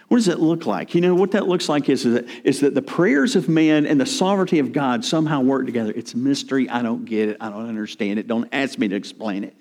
What 0.07 0.17
does 0.17 0.29
it 0.29 0.39
look 0.39 0.65
like? 0.65 0.95
You 0.95 1.01
know, 1.01 1.13
what 1.13 1.31
that 1.31 1.47
looks 1.47 1.69
like 1.69 1.89
is, 1.89 2.07
is, 2.07 2.13
that, 2.15 2.25
is 2.43 2.61
that 2.61 2.73
the 2.73 2.81
prayers 2.81 3.35
of 3.35 3.47
man 3.47 3.85
and 3.85 4.01
the 4.01 4.05
sovereignty 4.07 4.57
of 4.57 4.73
God 4.73 5.05
somehow 5.05 5.41
work 5.41 5.67
together. 5.67 5.93
It's 5.95 6.15
a 6.15 6.17
mystery. 6.17 6.67
I 6.67 6.81
don't 6.81 7.05
get 7.05 7.29
it. 7.29 7.37
I 7.39 7.51
don't 7.51 7.69
understand 7.69 8.17
it. 8.17 8.27
Don't 8.27 8.49
ask 8.51 8.79
me 8.79 8.87
to 8.87 8.95
explain 8.95 9.43
it. 9.43 9.55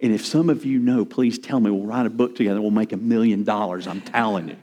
And 0.00 0.14
if 0.14 0.24
some 0.24 0.48
of 0.48 0.64
you 0.64 0.78
know, 0.78 1.04
please 1.04 1.38
tell 1.38 1.58
me. 1.58 1.70
We'll 1.70 1.86
write 1.86 2.06
a 2.06 2.10
book 2.10 2.36
together. 2.36 2.60
We'll 2.60 2.70
make 2.70 2.92
a 2.92 2.96
million 2.96 3.44
dollars. 3.44 3.86
I'm 3.86 4.00
telling 4.00 4.48
you. 4.48 4.56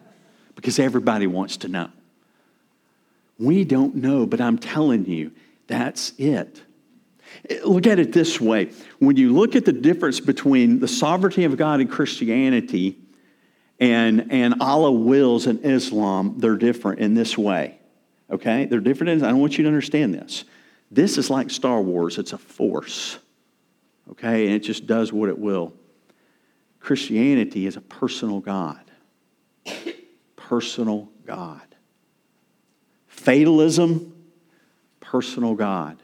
Because 0.56 0.80
everybody 0.80 1.28
wants 1.28 1.58
to 1.58 1.68
know. 1.68 1.90
We 3.38 3.66
don't 3.66 3.96
know, 3.96 4.26
but 4.26 4.40
I'm 4.40 4.58
telling 4.58 5.06
you, 5.06 5.32
that's 5.68 6.14
it. 6.18 6.62
Look 7.66 7.86
at 7.86 8.00
it 8.00 8.14
this 8.14 8.40
way. 8.40 8.72
When 9.00 9.18
you 9.18 9.34
look 9.34 9.58
at 9.58 9.66
the 9.66 9.74
difference 9.74 10.22
between 10.22 10.80
the 10.80 10.88
sovereignty 10.88 11.44
of 11.44 11.58
God 11.58 11.82
and 11.82 11.92
Christianity 11.92 12.98
and, 13.78 14.32
and 14.32 14.62
Allah 14.62 14.94
wills 14.94 15.48
in 15.48 15.60
Islam, 15.60 16.36
they're 16.38 16.56
different 16.56 17.00
in 17.00 17.14
this 17.14 17.38
way. 17.38 17.78
Okay? 18.32 18.66
They're 18.66 18.80
different. 18.80 19.10
In, 19.10 19.24
I 19.26 19.32
don't 19.32 19.42
want 19.42 19.58
you 19.58 19.64
to 19.66 19.68
understand 19.68 20.14
this. 20.14 20.46
This 20.90 21.18
is 21.18 21.30
like 21.30 21.50
Star 21.50 21.82
Wars, 21.82 22.18
it's 22.18 22.32
a 22.32 22.38
force 22.38 23.18
okay? 24.12 24.46
And 24.46 24.56
it 24.56 24.60
just 24.60 24.88
does 24.88 25.12
what 25.12 25.30
it 25.30 25.38
will. 25.38 25.74
Christianity 26.80 27.66
is 27.66 27.78
a 27.78 27.82
personal 27.82 28.40
God. 28.40 28.80
Personal 30.36 31.10
God. 31.26 31.62
Fatalism, 33.08 34.14
personal 35.00 35.56
God. 35.56 35.98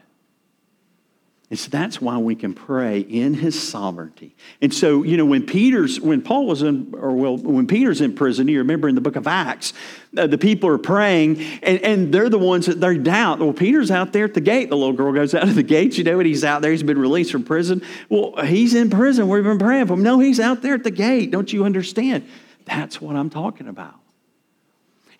And 1.52 1.58
so 1.58 1.68
that's 1.68 2.00
why 2.00 2.16
we 2.16 2.34
can 2.34 2.54
pray 2.54 3.00
in 3.00 3.34
his 3.34 3.62
sovereignty. 3.62 4.34
And 4.62 4.72
so, 4.72 5.02
you 5.02 5.18
know, 5.18 5.26
when 5.26 5.44
Peter's, 5.44 6.00
when 6.00 6.22
Paul 6.22 6.46
was 6.46 6.62
in, 6.62 6.94
or 6.96 7.12
well, 7.12 7.36
when 7.36 7.66
Peter's 7.66 8.00
in 8.00 8.14
prison, 8.14 8.48
you 8.48 8.56
remember 8.56 8.88
in 8.88 8.94
the 8.94 9.02
book 9.02 9.16
of 9.16 9.26
Acts, 9.26 9.74
uh, 10.16 10.26
the 10.26 10.38
people 10.38 10.70
are 10.70 10.78
praying 10.78 11.42
and, 11.62 11.78
and 11.82 12.14
they're 12.14 12.30
the 12.30 12.38
ones 12.38 12.64
that 12.64 12.80
they 12.80 12.96
doubt. 12.96 13.40
Well, 13.40 13.52
Peter's 13.52 13.90
out 13.90 14.14
there 14.14 14.24
at 14.24 14.32
the 14.32 14.40
gate. 14.40 14.70
The 14.70 14.78
little 14.78 14.94
girl 14.94 15.12
goes 15.12 15.34
out 15.34 15.42
of 15.42 15.54
the 15.54 15.62
gate, 15.62 15.98
you 15.98 16.04
know, 16.04 16.18
and 16.20 16.26
he's 16.26 16.42
out 16.42 16.62
there. 16.62 16.70
He's 16.70 16.82
been 16.82 16.96
released 16.96 17.30
from 17.30 17.44
prison. 17.44 17.82
Well, 18.08 18.34
he's 18.46 18.72
in 18.72 18.88
prison. 18.88 19.28
We've 19.28 19.44
been 19.44 19.58
praying 19.58 19.88
for 19.88 19.92
him. 19.92 20.02
No, 20.02 20.20
he's 20.20 20.40
out 20.40 20.62
there 20.62 20.72
at 20.72 20.84
the 20.84 20.90
gate. 20.90 21.30
Don't 21.30 21.52
you 21.52 21.66
understand? 21.66 22.26
That's 22.64 22.98
what 22.98 23.14
I'm 23.14 23.28
talking 23.28 23.68
about. 23.68 23.96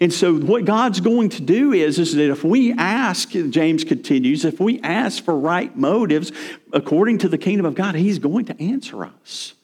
And 0.02 0.12
so, 0.12 0.34
what 0.36 0.64
God's 0.64 0.98
going 0.98 1.28
to 1.28 1.42
do 1.42 1.72
is, 1.72 2.00
is 2.00 2.16
that 2.16 2.28
if 2.28 2.42
we 2.42 2.72
ask, 2.72 3.28
James 3.28 3.84
continues, 3.84 4.44
if 4.44 4.58
we 4.58 4.80
ask 4.80 5.22
for 5.22 5.38
right 5.38 5.76
motives 5.76 6.32
according 6.72 7.18
to 7.18 7.28
the 7.28 7.38
kingdom 7.38 7.64
of 7.64 7.76
God, 7.76 7.94
He's 7.94 8.18
going 8.18 8.46
to 8.46 8.60
answer 8.60 9.04
us. 9.04 9.54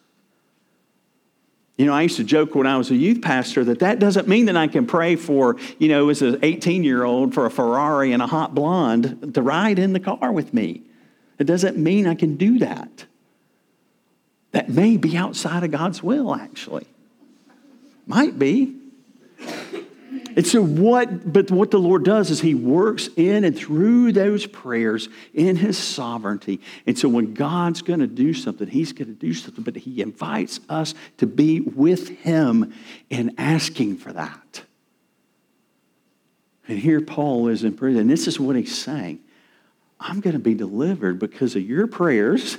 You 1.77 1.87
know, 1.87 1.93
I 1.93 2.03
used 2.03 2.19
to 2.19 2.25
joke 2.25 2.55
when 2.55 2.69
I 2.69 2.79
was 2.79 2.93
a 2.93 2.95
youth 2.95 3.21
pastor 3.21 3.65
that 3.65 3.81
that 3.81 3.99
doesn't 3.99 4.29
mean 4.29 4.47
that 4.47 4.57
I 4.57 4.69
can 4.69 4.87
pray 4.87 5.17
for, 5.17 5.57
you 5.81 5.89
know, 5.89 6.09
as 6.09 6.23
an 6.23 6.39
18 6.41 6.85
year 6.85 7.03
old 7.03 7.35
for 7.35 7.45
a 7.45 7.51
Ferrari 7.51 8.13
and 8.13 8.23
a 8.23 8.29
hot 8.29 8.55
blonde 8.55 9.35
to 9.35 9.43
ride 9.43 9.81
in 9.81 9.93
the 9.93 9.99
car 9.99 10.31
with 10.31 10.55
me. 10.55 10.83
It 11.41 11.49
doesn't 11.49 11.77
mean 11.77 12.07
I 12.07 12.15
can 12.15 12.37
do 12.37 12.61
that. 12.61 13.07
That 14.53 14.69
may 14.69 14.99
be 14.99 15.17
outside 15.17 15.65
of 15.65 15.73
God's 15.73 16.01
will, 16.01 16.33
actually. 16.33 16.87
Might 18.07 18.39
be. 18.39 18.77
And 20.39 20.47
so 20.47 20.63
what 20.63 21.33
but 21.33 21.51
what 21.51 21.73
the 21.73 21.81
Lord 21.81 22.05
does 22.05 22.31
is 22.31 22.41
he 22.41 22.55
works 22.55 23.09
in 23.17 23.43
and 23.43 23.59
through 23.59 24.13
those 24.13 24.47
prayers 24.47 25.09
in 25.35 25.57
his 25.57 25.77
sovereignty. 25.77 26.61
And 26.87 26.97
so 26.97 27.09
when 27.09 27.35
God's 27.35 27.83
going 27.83 27.99
to 27.99 28.07
do 28.07 28.33
something, 28.33 28.69
he's 28.69 28.93
going 28.93 29.09
to 29.09 29.21
do 29.21 29.35
something, 29.35 29.65
but 29.65 29.75
he 29.75 30.01
invites 30.01 30.61
us 30.69 30.95
to 31.17 31.27
be 31.27 31.59
with 31.59 32.21
him 32.21 32.73
in 33.11 33.35
asking 33.37 33.97
for 33.97 34.13
that. 34.13 34.63
And 36.69 36.79
here 36.79 37.01
Paul 37.01 37.49
is 37.49 37.65
in 37.65 37.75
prison. 37.75 38.03
And 38.03 38.11
this 38.11 38.29
is 38.29 38.39
what 38.39 38.55
he's 38.55 38.79
saying. 38.79 39.19
I'm 39.99 40.21
going 40.21 40.35
to 40.35 40.39
be 40.39 40.55
delivered 40.55 41.19
because 41.19 41.57
of 41.57 41.63
your 41.63 41.89
prayers 41.89 42.59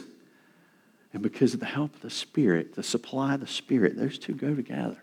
and 1.14 1.24
because 1.24 1.54
of 1.54 1.62
the 1.62 1.66
help 1.66 1.96
of 1.96 2.02
the 2.02 2.10
Spirit, 2.10 2.76
the 2.76 2.84
supply 2.84 3.36
of 3.36 3.40
the 3.40 3.48
Spirit. 3.48 3.96
Those 3.96 4.20
two 4.20 4.34
go 4.34 4.54
together. 4.54 5.02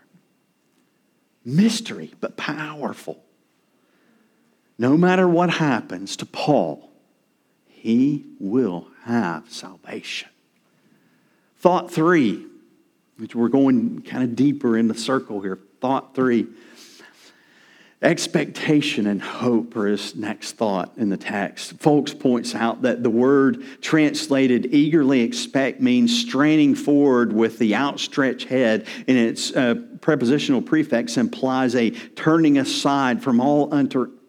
Mystery, 1.47 2.13
but 2.19 2.35
powerful. 2.35 3.23
No 4.77 4.97
matter 4.97 5.25
what 5.25 5.49
happens 5.49 6.17
to 6.17 6.25
Paul, 6.25 6.89
he 7.67 8.25
will 8.37 8.89
have 9.03 9.49
salvation. 9.49 10.27
Thought 11.59 11.89
three, 11.89 12.45
which 13.15 13.33
we're 13.33 13.47
going 13.47 14.01
kind 14.01 14.25
of 14.25 14.35
deeper 14.35 14.77
in 14.77 14.89
the 14.89 14.93
circle 14.93 15.39
here. 15.39 15.57
Thought 15.79 16.13
three 16.13 16.47
expectation 18.01 19.07
and 19.07 19.21
hope 19.21 19.75
are 19.75 19.87
his 19.87 20.15
next 20.15 20.53
thought 20.53 20.93
in 20.97 21.09
the 21.09 21.17
text. 21.17 21.79
Folks 21.79 22.13
points 22.13 22.53
out 22.53 22.83
that 22.83 23.01
the 23.01 23.09
word 23.09 23.63
translated 23.81 24.67
eagerly 24.73 25.21
expect 25.21 25.81
means 25.81 26.15
straining 26.15 26.75
forward 26.75 27.33
with 27.33 27.57
the 27.57 27.75
outstretched 27.75 28.47
head, 28.47 28.85
and 29.07 29.17
its 29.17 29.51
uh, 29.55 29.75
prepositional 30.01 30.61
prefix 30.61 31.17
implies 31.17 31.75
a 31.75 31.89
turning 31.89 32.59
aside 32.59 33.23
from 33.23 33.39
all 33.41 33.73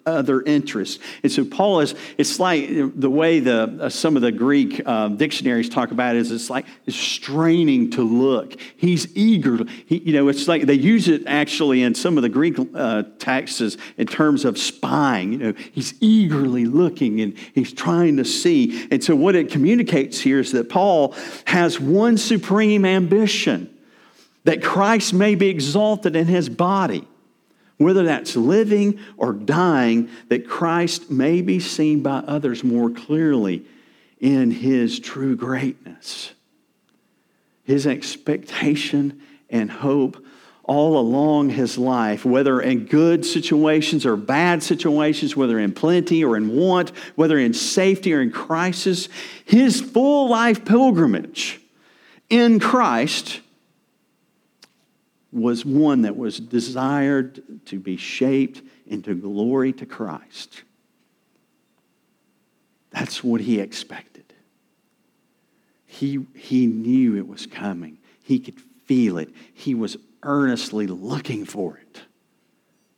other 0.08 0.42
interests. 0.42 0.98
And 1.22 1.30
so 1.30 1.44
Paul 1.44 1.80
is, 1.80 1.94
it's 2.16 2.40
like 2.40 2.68
the 2.68 3.10
way 3.10 3.40
the, 3.40 3.78
uh, 3.80 3.88
some 3.88 4.16
of 4.16 4.22
the 4.22 4.32
Greek 4.32 4.80
uh, 4.84 5.08
dictionaries 5.08 5.68
talk 5.68 5.90
about 5.90 6.16
it 6.16 6.20
is 6.20 6.32
it's 6.32 6.50
like 6.50 6.66
it's 6.86 6.96
straining 6.96 7.90
to 7.90 8.02
look. 8.02 8.56
He's 8.76 9.14
eager. 9.16 9.58
He, 9.86 9.98
you 9.98 10.12
know, 10.12 10.28
it's 10.28 10.48
like 10.48 10.62
they 10.62 10.74
use 10.74 11.08
it 11.08 11.22
actually 11.26 11.82
in 11.82 11.94
some 11.94 12.16
of 12.16 12.22
the 12.22 12.28
Greek 12.28 12.56
uh, 12.74 13.04
texts 13.18 13.76
in 13.96 14.06
terms 14.06 14.44
of 14.44 14.58
spying. 14.58 15.32
You 15.32 15.38
know, 15.38 15.54
he's 15.72 15.94
eagerly 16.00 16.66
looking 16.66 17.20
and 17.20 17.36
he's 17.54 17.72
trying 17.72 18.16
to 18.16 18.24
see. 18.24 18.88
And 18.90 19.02
so 19.02 19.14
what 19.16 19.34
it 19.34 19.50
communicates 19.50 20.20
here 20.20 20.40
is 20.40 20.52
that 20.52 20.68
Paul 20.68 21.14
has 21.46 21.80
one 21.80 22.16
supreme 22.16 22.84
ambition 22.84 23.74
that 24.44 24.62
Christ 24.62 25.12
may 25.12 25.34
be 25.34 25.48
exalted 25.48 26.16
in 26.16 26.26
his 26.26 26.48
body 26.48 27.06
whether 27.78 28.02
that's 28.02 28.36
living 28.36 28.98
or 29.16 29.32
dying, 29.32 30.10
that 30.28 30.46
Christ 30.48 31.10
may 31.10 31.40
be 31.40 31.58
seen 31.60 32.02
by 32.02 32.18
others 32.18 32.62
more 32.62 32.90
clearly 32.90 33.64
in 34.20 34.50
his 34.50 34.98
true 34.98 35.36
greatness. 35.36 36.32
His 37.64 37.86
expectation 37.86 39.20
and 39.48 39.70
hope 39.70 40.24
all 40.64 40.98
along 40.98 41.48
his 41.48 41.78
life, 41.78 42.26
whether 42.26 42.60
in 42.60 42.84
good 42.84 43.24
situations 43.24 44.04
or 44.04 44.16
bad 44.16 44.62
situations, 44.62 45.34
whether 45.34 45.58
in 45.58 45.72
plenty 45.72 46.22
or 46.22 46.36
in 46.36 46.54
want, 46.54 46.90
whether 47.14 47.38
in 47.38 47.54
safety 47.54 48.12
or 48.12 48.20
in 48.20 48.30
crisis, 48.30 49.08
his 49.46 49.80
full 49.80 50.28
life 50.28 50.66
pilgrimage 50.66 51.60
in 52.28 52.60
Christ 52.60 53.40
was 55.40 55.64
one 55.64 56.02
that 56.02 56.16
was 56.16 56.38
desired 56.38 57.42
to 57.66 57.78
be 57.78 57.96
shaped 57.96 58.62
into 58.86 59.14
glory 59.14 59.72
to 59.74 59.86
Christ. 59.86 60.62
That's 62.90 63.22
what 63.22 63.40
he 63.40 63.60
expected. 63.60 64.32
He, 65.86 66.26
he 66.34 66.66
knew 66.66 67.16
it 67.16 67.26
was 67.26 67.46
coming. 67.46 67.98
He 68.22 68.38
could 68.38 68.60
feel 68.86 69.18
it. 69.18 69.30
He 69.54 69.74
was 69.74 69.96
earnestly 70.22 70.86
looking 70.86 71.44
for 71.44 71.76
it. 71.78 72.02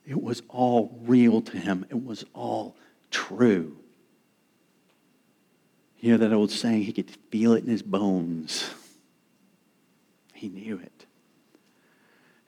It 0.07 0.21
was 0.21 0.43
all 0.49 0.99
real 1.03 1.41
to 1.43 1.59
him, 1.59 1.87
it 1.89 2.05
was 2.05 2.25
all 2.35 2.77
true. 3.11 3.77
You 6.01 6.13
know 6.13 6.19
that 6.19 6.33
old 6.33 6.51
saying, 6.51 6.85
he 6.85 6.93
could 6.93 7.11
feel 7.31 7.53
it 7.53 7.63
in 7.63 7.71
his 7.71 7.83
bones. 7.83 8.71
He 10.33 10.49
knew 10.49 10.79
it. 10.79 11.00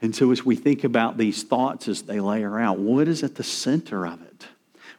And 0.02 0.14
so, 0.16 0.32
as 0.32 0.44
we 0.44 0.56
think 0.56 0.82
about 0.82 1.16
these 1.16 1.44
thoughts 1.44 1.86
as 1.86 2.02
they 2.02 2.18
layer 2.18 2.58
out, 2.58 2.78
what 2.78 3.06
is 3.06 3.22
at 3.22 3.36
the 3.36 3.44
center 3.44 4.04
of 4.04 4.20
it? 4.20 4.48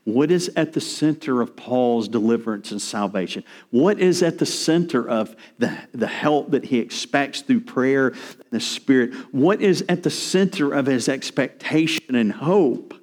What 0.05 0.31
is 0.31 0.49
at 0.55 0.73
the 0.73 0.81
center 0.81 1.41
of 1.41 1.55
Paul's 1.57 2.07
deliverance 2.07 2.71
and 2.71 2.81
salvation? 2.81 3.43
What 3.69 3.99
is 3.99 4.23
at 4.23 4.37
the 4.37 4.45
center 4.45 5.07
of 5.07 5.35
the, 5.59 5.77
the 5.93 6.07
help 6.07 6.51
that 6.51 6.65
he 6.65 6.79
expects 6.79 7.41
through 7.41 7.61
prayer 7.61 8.07
and 8.07 8.51
the 8.51 8.59
Spirit? 8.61 9.13
What 9.33 9.61
is 9.61 9.83
at 9.89 10.03
the 10.03 10.09
center 10.09 10.73
of 10.73 10.85
his 10.85 11.09
expectation 11.09 12.15
and 12.15 12.31
hope? 12.31 12.93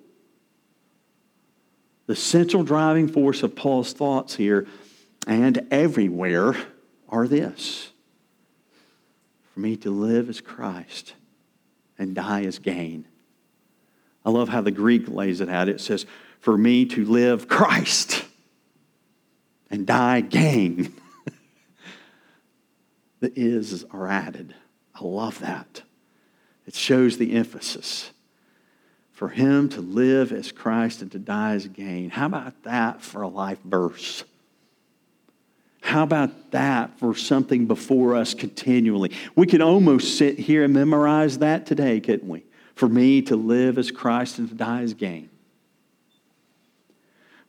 The 2.07 2.17
central 2.17 2.65
driving 2.65 3.09
force 3.09 3.43
of 3.43 3.55
Paul's 3.55 3.93
thoughts 3.93 4.37
here 4.37 4.67
and 5.27 5.67
everywhere 5.71 6.55
are 7.09 7.29
this 7.29 7.91
for 9.53 9.61
me 9.61 9.77
to 9.77 9.91
live 9.91 10.29
as 10.29 10.41
Christ 10.41 11.15
and 12.01 12.15
die 12.15 12.41
is 12.41 12.59
gain. 12.59 13.07
I 14.25 14.31
love 14.31 14.49
how 14.49 14.63
the 14.63 14.71
Greek 14.71 15.07
lays 15.07 15.41
it 15.41 15.49
out. 15.49 15.69
It 15.69 15.81
says, 15.81 16.07
For 16.41 16.57
me 16.57 16.87
to 16.87 17.05
live 17.05 17.47
Christ 17.47 18.25
and 19.71 19.87
die 19.87 20.23
gain. 20.23 20.95
the 23.21 23.33
is 23.39 23.85
are 23.91 24.09
added. 24.09 24.55
I 24.95 25.05
love 25.05 25.39
that. 25.41 25.83
It 26.67 26.75
shows 26.75 27.19
the 27.19 27.35
emphasis. 27.35 28.11
For 29.13 29.29
him 29.29 29.69
to 29.71 29.83
live 29.83 30.33
as 30.33 30.51
Christ 30.51 31.03
and 31.03 31.13
to 31.13 31.19
die 31.19 31.53
as 31.53 31.67
gain. 31.69 32.09
How 32.09 32.27
about 32.27 32.63
that 32.63 33.03
for 33.03 33.21
a 33.21 33.29
life 33.29 33.61
verse? 33.63 34.25
How 35.91 36.05
about 36.05 36.53
that 36.53 37.01
for 37.01 37.17
something 37.17 37.67
before 37.67 38.15
us 38.15 38.33
continually? 38.33 39.11
We 39.35 39.49
could 39.49 39.61
almost 39.61 40.17
sit 40.17 40.39
here 40.39 40.63
and 40.63 40.73
memorize 40.73 41.39
that 41.39 41.67
today, 41.67 41.99
couldn't 41.99 42.29
we? 42.29 42.45
For 42.77 42.89
me 42.89 43.23
to 43.23 43.35
live 43.35 43.77
as 43.77 43.91
Christ 43.91 44.39
and 44.39 44.49
to 44.49 44.55
die 44.55 44.83
as 44.83 44.95
gain. 44.95 45.31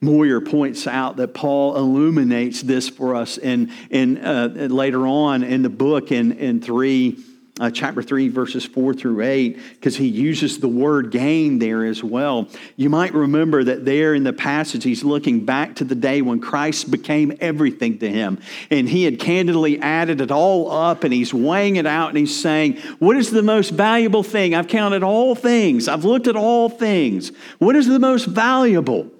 Moyer 0.02 0.42
points 0.42 0.88
out 0.88 1.18
that 1.18 1.36
Paul 1.36 1.78
illuminates 1.78 2.64
this 2.64 2.90
for 2.90 3.14
us 3.14 3.38
in, 3.38 3.72
in, 3.92 4.18
uh, 4.18 4.48
later 4.72 5.06
on 5.06 5.44
in 5.44 5.62
the 5.62 5.70
book 5.70 6.12
in, 6.12 6.32
in 6.32 6.62
3 6.62 7.20
uh, 7.60 7.70
chapter 7.70 8.02
3, 8.02 8.30
verses 8.30 8.66
4 8.66 8.94
through 8.94 9.22
8, 9.22 9.60
because 9.74 9.98
he 9.98 10.08
uses 10.08 10.60
the 10.60 10.68
word 10.68 11.12
gain 11.12 11.60
there 11.60 11.86
as 11.86 12.04
well. 12.04 12.48
You 12.78 12.90
might 12.90 13.14
remember 13.14 13.64
that 13.66 13.84
there 13.84 14.16
in 14.16 14.24
the 14.24 14.34
passage, 14.34 14.84
he's 14.84 15.04
looking 15.04 15.46
back 15.46 15.76
to 15.76 15.84
the 15.84 15.96
day 15.96 16.22
when 16.22 16.40
Christ 16.40 16.90
became 16.90 17.38
everything 17.42 18.00
to 18.00 18.10
him. 18.10 18.40
And 18.70 18.88
he 18.88 19.04
had 19.04 19.20
candidly 19.20 19.80
added 19.80 20.22
it 20.22 20.32
all 20.32 20.72
up 20.72 21.04
and 21.04 21.14
he's 21.14 21.34
weighing 21.34 21.76
it 21.76 21.86
out 21.86 22.10
and 22.10 22.18
he's 22.18 22.40
saying, 22.40 22.78
What 23.00 23.18
is 23.18 23.32
the 23.32 23.44
most 23.44 23.72
valuable 23.72 24.24
thing? 24.24 24.56
I've 24.56 24.68
counted 24.68 25.04
all 25.04 25.36
things, 25.36 25.88
I've 25.88 26.06
looked 26.06 26.28
at 26.28 26.36
all 26.36 26.70
things. 26.70 27.32
What 27.60 27.76
is 27.76 27.86
the 27.86 28.00
most 28.00 28.26
valuable? 28.26 29.12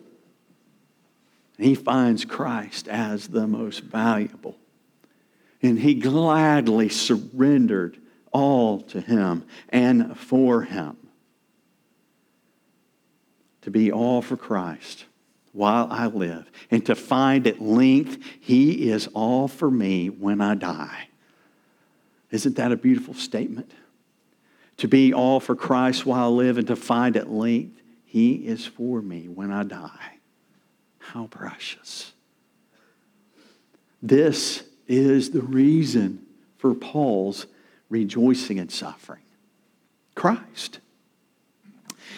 And 1.58 1.68
he 1.68 1.76
finds 1.76 2.26
Christ 2.26 2.88
as 2.88 3.28
the 3.28 3.46
most 3.46 3.82
valuable. 3.82 4.56
And 5.62 5.78
he 5.78 5.94
gladly 5.94 6.90
surrendered 6.90 8.01
all 8.32 8.82
to 8.82 9.02
him 9.02 9.46
and 9.70 10.18
for 10.18 10.64
him. 10.64 10.98
To 13.62 13.72
be 13.72 13.92
all 13.92 14.22
for 14.22 14.38
Christ 14.38 15.06
while 15.54 15.88
I 15.92 16.08
live, 16.08 16.50
and 16.72 16.86
to 16.86 16.96
find 16.96 17.46
at 17.46 17.62
length 17.62 18.18
he 18.40 18.90
is 18.90 19.08
all 19.14 19.48
for 19.48 19.70
me 19.70 20.10
when 20.10 20.42
I 20.42 20.56
die. 20.56 21.10
Isn't 22.32 22.56
that 22.56 22.72
a 22.72 22.78
beautiful 22.78 23.14
statement? 23.14 23.72
To 24.78 24.88
be 24.88 25.14
all 25.14 25.40
for 25.40 25.56
Christ 25.56 26.06
while 26.06 26.24
I 26.24 26.28
live, 26.28 26.58
and 26.58 26.68
to 26.68 26.76
find 26.76 27.18
at 27.18 27.30
length 27.30 27.82
he 28.06 28.34
is 28.34 28.66
for 28.66 29.02
me 29.02 29.28
when 29.28 29.52
I 29.52 29.64
die. 29.64 30.18
How 31.00 31.28
precious. 31.28 32.14
This 34.02 34.64
is 34.88 35.32
the 35.32 35.42
reason 35.42 36.26
for 36.58 36.74
Paul's 36.74 37.46
rejoicing 37.92 38.58
in 38.58 38.70
suffering 38.70 39.22
Christ. 40.16 40.80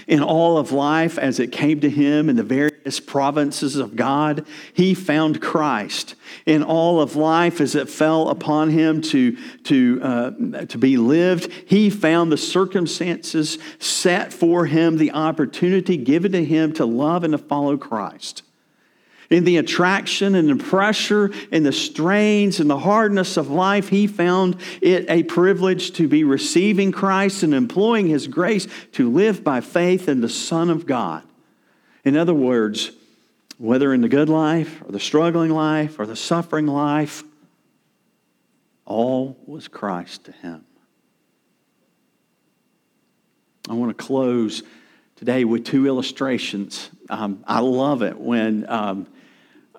In 0.05 0.21
all 0.21 0.57
of 0.57 0.71
life, 0.71 1.17
as 1.17 1.39
it 1.39 1.51
came 1.51 1.79
to 1.79 1.89
him 1.89 2.29
in 2.29 2.35
the 2.35 2.43
various 2.43 2.99
provinces 2.99 3.77
of 3.77 3.95
God, 3.95 4.45
he 4.73 4.93
found 4.93 5.41
Christ. 5.41 6.15
In 6.45 6.61
all 6.61 6.99
of 6.99 7.15
life, 7.15 7.61
as 7.61 7.73
it 7.73 7.89
fell 7.89 8.27
upon 8.29 8.69
him 8.69 9.01
to, 9.03 9.37
to, 9.63 9.99
uh, 10.03 10.31
to 10.65 10.77
be 10.77 10.97
lived, 10.97 11.51
he 11.67 11.89
found 11.89 12.31
the 12.31 12.37
circumstances 12.37 13.57
set 13.79 14.33
for 14.33 14.65
him, 14.65 14.97
the 14.97 15.11
opportunity 15.11 15.95
given 15.95 16.33
to 16.33 16.43
him 16.43 16.73
to 16.73 16.85
love 16.85 17.23
and 17.23 17.31
to 17.31 17.37
follow 17.37 17.77
Christ 17.77 18.43
in 19.33 19.43
the 19.43 19.57
attraction 19.57 20.35
and 20.35 20.49
the 20.49 20.63
pressure 20.63 21.31
and 21.51 21.65
the 21.65 21.71
strains 21.71 22.59
and 22.59 22.69
the 22.69 22.79
hardness 22.79 23.37
of 23.37 23.49
life, 23.49 23.89
he 23.89 24.07
found 24.07 24.57
it 24.81 25.05
a 25.09 25.23
privilege 25.23 25.91
to 25.93 26.07
be 26.07 26.23
receiving 26.23 26.91
Christ 26.91 27.43
and 27.43 27.53
employing 27.53 28.07
his 28.07 28.27
grace 28.27 28.67
to 28.93 29.09
live 29.11 29.43
by 29.43 29.61
faith 29.61 30.07
in 30.07 30.21
the 30.21 30.29
Son 30.29 30.69
of 30.69 30.85
God. 30.85 31.23
In 32.03 32.17
other 32.17 32.33
words, 32.33 32.91
whether 33.57 33.93
in 33.93 34.01
the 34.01 34.09
good 34.09 34.29
life 34.29 34.81
or 34.85 34.91
the 34.91 34.99
struggling 34.99 35.51
life 35.51 35.99
or 35.99 36.05
the 36.05 36.15
suffering 36.15 36.67
life, 36.67 37.23
all 38.85 39.37
was 39.45 39.67
Christ 39.67 40.25
to 40.25 40.31
him. 40.31 40.65
I 43.69 43.73
want 43.73 43.97
to 43.97 44.03
close 44.03 44.63
today 45.15 45.45
with 45.45 45.63
two 45.63 45.87
illustrations. 45.87 46.89
Um, 47.09 47.43
I 47.47 47.61
love 47.61 48.01
it 48.01 48.19
when 48.19 48.69
um, 48.69 49.07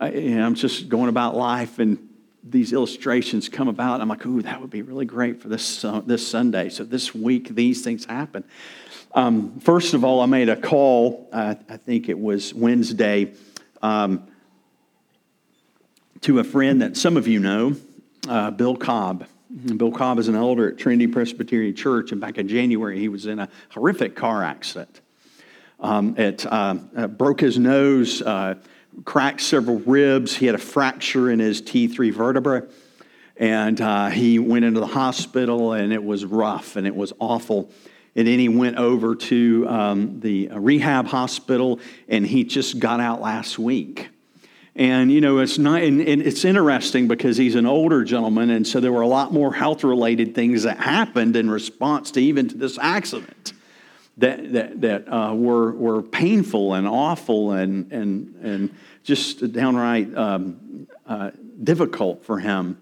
I, 0.05 0.11
you 0.11 0.35
know, 0.35 0.45
I'm 0.45 0.55
just 0.55 0.91
going 0.91 1.09
about 1.09 1.35
life 1.35 1.79
and 1.79 2.11
these 2.43 2.75
illustrations 2.75 3.49
come 3.49 3.69
about. 3.69 4.03
I'm 4.03 4.09
like, 4.09 4.27
ooh, 4.27 4.43
that 4.43 4.61
would 4.61 4.69
be 4.69 4.83
really 4.83 5.07
great 5.07 5.41
for 5.41 5.49
this, 5.49 5.83
uh, 5.83 6.03
this 6.05 6.27
Sunday. 6.27 6.69
So 6.69 6.85
this 6.85 7.15
week, 7.15 7.49
these 7.49 7.83
things 7.83 8.05
happen. 8.05 8.45
Um, 9.15 9.61
first 9.61 9.95
of 9.95 10.05
all, 10.05 10.21
I 10.21 10.27
made 10.27 10.51
a 10.51 10.57
call, 10.57 11.31
uh, 11.33 11.55
I 11.71 11.77
think 11.79 12.11
it 12.11 12.19
was 12.19 12.53
Wednesday, 12.53 13.33
um, 13.81 14.27
to 16.21 16.39
a 16.39 16.45
friend 16.45 16.83
that 16.83 16.99
some 16.99 17.17
of 17.17 17.27
you 17.27 17.41
know, 17.41 17.75
uh, 18.29 18.51
Bill 18.51 18.77
Cobb. 18.77 19.27
Bill 19.77 19.93
Cobb 19.93 20.19
is 20.19 20.29
an 20.29 20.35
elder 20.35 20.69
at 20.69 20.77
Trinity 20.77 21.07
Presbyterian 21.07 21.75
Church, 21.75 22.13
and 22.13 22.21
back 22.21 22.37
in 22.37 22.49
January, 22.49 22.99
he 22.99 23.09
was 23.09 23.25
in 23.25 23.39
a 23.39 23.49
horrific 23.71 24.17
car 24.17 24.43
accident. 24.43 25.01
Um, 25.81 26.19
it 26.19 26.45
uh, 26.45 26.77
uh, 26.95 27.07
broke 27.07 27.41
his 27.41 27.59
nose 27.59 28.21
uh, 28.21 28.57
cracked 29.05 29.41
several 29.41 29.79
ribs. 29.81 30.37
He 30.37 30.47
had 30.47 30.55
a 30.55 30.59
fracture 30.59 31.31
in 31.31 31.39
his 31.39 31.63
T3 31.63 32.13
vertebra. 32.13 32.67
And 33.37 33.81
uh, 33.81 34.11
he 34.11 34.39
went 34.39 34.65
into 34.65 34.81
the 34.81 34.87
hospital, 34.87 35.73
and 35.73 35.93
it 35.93 36.03
was 36.03 36.25
rough 36.25 36.77
and 36.77 36.87
it 36.87 36.95
was 36.95 37.13
awful. 37.19 37.71
And 38.17 38.29
then 38.29 38.39
he 38.39 38.49
went 38.49 38.77
over 38.77 39.17
to 39.17 39.67
um, 39.69 40.21
the 40.21 40.49
rehab 40.53 41.07
hospital, 41.07 41.81
and 42.09 42.25
he 42.25 42.45
just 42.45 42.79
got 42.79 43.01
out 43.01 43.21
last 43.21 43.59
week. 43.59 44.09
And 44.77 45.11
you 45.11 45.21
know, 45.21 45.39
it's 45.39 45.59
not, 45.59 45.83
and, 45.83 46.01
and 46.01 46.23
it's 46.23 46.45
interesting 46.45 47.09
because 47.09 47.37
he's 47.37 47.55
an 47.55 47.67
older 47.67 48.05
gentleman, 48.05 48.51
and 48.51 48.67
so 48.67 48.81
there 48.81 48.93
were 48.93 49.03
a 49.03 49.09
lot 49.09 49.33
more 49.33 49.53
health-related 49.53 50.35
things 50.35 50.65
that 50.65 50.79
happened 50.79 51.37
in 51.37 51.51
response 51.51 52.13
to 52.13 52.21
even 52.21 52.49
to 52.49 52.57
this 52.57 52.79
accident 52.81 53.54
that, 54.19 54.53
that, 54.53 54.81
that 54.81 55.13
uh, 55.13 55.35
were, 55.35 55.73
were 55.73 56.03
painful 56.03 56.75
and 56.75 56.87
awful 56.87 57.53
and, 57.53 57.93
and, 57.93 58.35
and 58.43 58.75
just 59.03 59.53
downright 59.53 60.15
um, 60.17 60.87
uh, 61.07 61.31
difficult 61.63 62.25
for 62.25 62.39
him. 62.39 62.79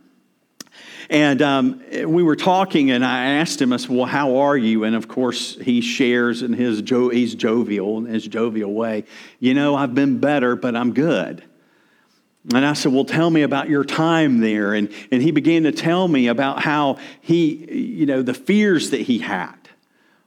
And 1.11 1.43
um, 1.43 1.83
we 1.91 2.23
were 2.23 2.37
talking, 2.37 2.91
and 2.91 3.05
I 3.05 3.33
asked 3.35 3.61
him, 3.61 3.73
I 3.73 3.77
said, 3.77 3.91
Well, 3.91 4.07
how 4.07 4.37
are 4.37 4.57
you? 4.57 4.85
And 4.85 4.95
of 4.95 5.09
course, 5.09 5.57
he 5.57 5.81
shares 5.81 6.43
in 6.43 6.53
his, 6.53 6.81
jo- 6.81 7.11
he's 7.11 7.35
jovial, 7.35 7.99
in 7.99 8.07
his 8.07 8.27
jovial 8.27 8.73
way, 8.73 9.05
You 9.39 9.55
know, 9.55 9.75
I've 9.75 9.95
been 9.95 10.19
better, 10.19 10.57
but 10.57 10.75
I'm 10.77 10.95
good. 10.95 11.45
And 12.55 12.65
I 12.65 12.73
said, 12.73 12.93
Well, 12.93 13.05
tell 13.05 13.29
me 13.29 13.43
about 13.43 13.69
your 13.69 13.85
time 13.85 14.41
there. 14.41 14.73
And, 14.75 14.91
and 15.11 15.21
he 15.21 15.33
began 15.33 15.65
to 15.65 15.73
tell 15.73 16.09
me 16.09 16.29
about 16.29 16.63
how 16.63 16.99
he, 17.21 17.73
you 18.01 18.07
know, 18.07 18.23
the 18.23 18.35
fears 18.35 18.91
that 18.91 19.03
he 19.03 19.19
had 19.19 19.62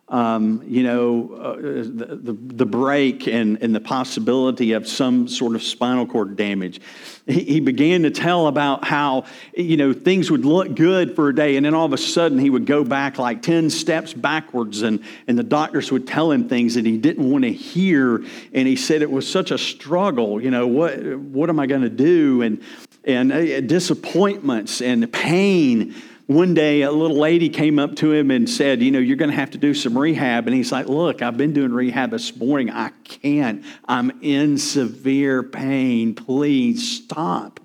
um, 0.08 0.64
you 0.68 0.84
know, 0.84 1.34
uh, 1.34 1.56
the, 1.56 2.20
the, 2.22 2.34
the, 2.34 2.66
break 2.66 3.28
and, 3.28 3.58
and 3.64 3.74
the 3.74 3.80
possibility 3.80 4.74
of 4.74 4.88
some 4.88 5.28
sort 5.28 5.56
of 5.56 5.64
spinal 5.64 6.06
cord 6.06 6.36
damage. 6.36 6.80
He, 7.26 7.44
he, 7.44 7.60
began 7.60 8.04
to 8.04 8.12
tell 8.12 8.46
about 8.46 8.86
how, 8.86 9.26
you 9.58 9.78
know, 9.78 9.94
things 9.94 10.30
would 10.30 10.46
look 10.46 10.76
good 10.76 11.16
for 11.16 11.30
a 11.30 11.36
day, 11.36 11.56
and 11.56 11.66
then 11.66 11.74
all 11.74 11.88
of 11.88 11.94
a 11.94 11.98
sudden 11.98 12.38
he 12.38 12.52
would 12.52 12.68
go 12.68 12.84
back 12.84 13.18
like 13.18 13.42
10 13.42 13.72
steps 13.72 14.14
backwards, 14.14 14.84
and, 14.84 15.04
and 15.28 15.40
the 15.40 15.44
doctors 15.44 15.92
would 15.92 16.08
tell 16.08 16.32
him 16.32 16.48
things 16.48 16.76
that 16.76 16.86
he 16.86 17.00
didn't 17.00 17.28
want 17.28 17.44
to 17.44 17.52
hear. 17.52 18.24
And 18.54 18.68
he 18.68 18.76
said 18.76 19.02
it 19.02 19.10
was 19.10 19.28
such 19.28 19.50
a 19.50 19.58
struggle, 19.58 20.40
you 20.40 20.52
know, 20.52 20.68
what, 20.68 21.04
what 21.18 21.50
am 21.50 21.60
I 21.60 21.66
going 21.66 21.82
to 21.82 21.90
do? 21.90 22.44
And, 22.44 22.62
and 23.06 23.32
uh, 23.32 23.62
disappointments 23.62 24.82
and 24.82 25.12
pain 25.12 25.96
one 26.28 26.56
day 26.56 26.82
a 26.82 26.92
little 26.92 27.18
lady 27.18 27.50
came 27.50 27.78
up 27.78 27.96
to 27.98 28.12
him 28.12 28.32
and 28.32 28.50
said, 28.50 28.82
You 28.82 28.92
know, 28.92 29.00
you're 29.00 29.18
going 29.18 29.30
to 29.30 29.36
have 29.36 29.52
to 29.52 29.58
do 29.58 29.74
some 29.74 29.98
rehab. 29.98 30.48
And 30.48 30.56
he's 30.56 30.72
like, 30.72 30.88
Look, 30.88 31.22
I've 31.22 31.38
been 31.38 31.54
doing 31.54 31.72
rehab 31.72 32.12
this 32.12 32.36
morning. 32.36 32.72
I 32.72 32.92
can't. 33.04 33.64
I'm 33.88 34.12
in 34.22 34.58
severe 34.58 35.44
pain. 35.44 36.16
Please 36.16 37.04
stop. 37.04 37.60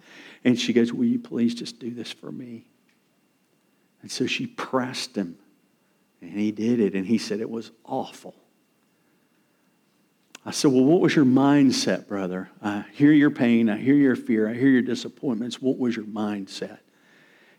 And 0.45 0.59
she 0.59 0.73
goes, 0.73 0.93
Will 0.93 1.07
you 1.07 1.19
please 1.19 1.55
just 1.55 1.79
do 1.79 1.91
this 1.91 2.13
for 2.13 2.31
me? 2.31 2.67
And 4.03 4.11
so 4.11 4.27
she 4.27 4.47
pressed 4.47 5.17
him. 5.17 5.39
And 6.21 6.33
he 6.33 6.53
did 6.53 6.81
it. 6.81 6.95
And 6.95 7.07
he 7.07 7.17
said, 7.17 7.41
It 7.41 7.51
was 7.51 7.71
awful. 7.85 8.35
I 10.45 10.51
said, 10.51 10.71
Well, 10.71 10.85
what 10.85 11.01
was 11.01 11.17
your 11.17 11.25
mindset, 11.25 12.09
brother? 12.09 12.51
I 12.63 12.85
hear 12.93 13.13
your 13.13 13.31
pain. 13.31 13.71
I 13.71 13.79
hear 13.79 13.95
your 13.95 14.17
fear. 14.17 14.51
I 14.51 14.53
hear 14.53 14.69
your 14.69 14.83
disappointments. 14.83 15.63
What 15.63 15.79
was 15.79 15.97
your 15.97 16.05
mindset? 16.05 16.81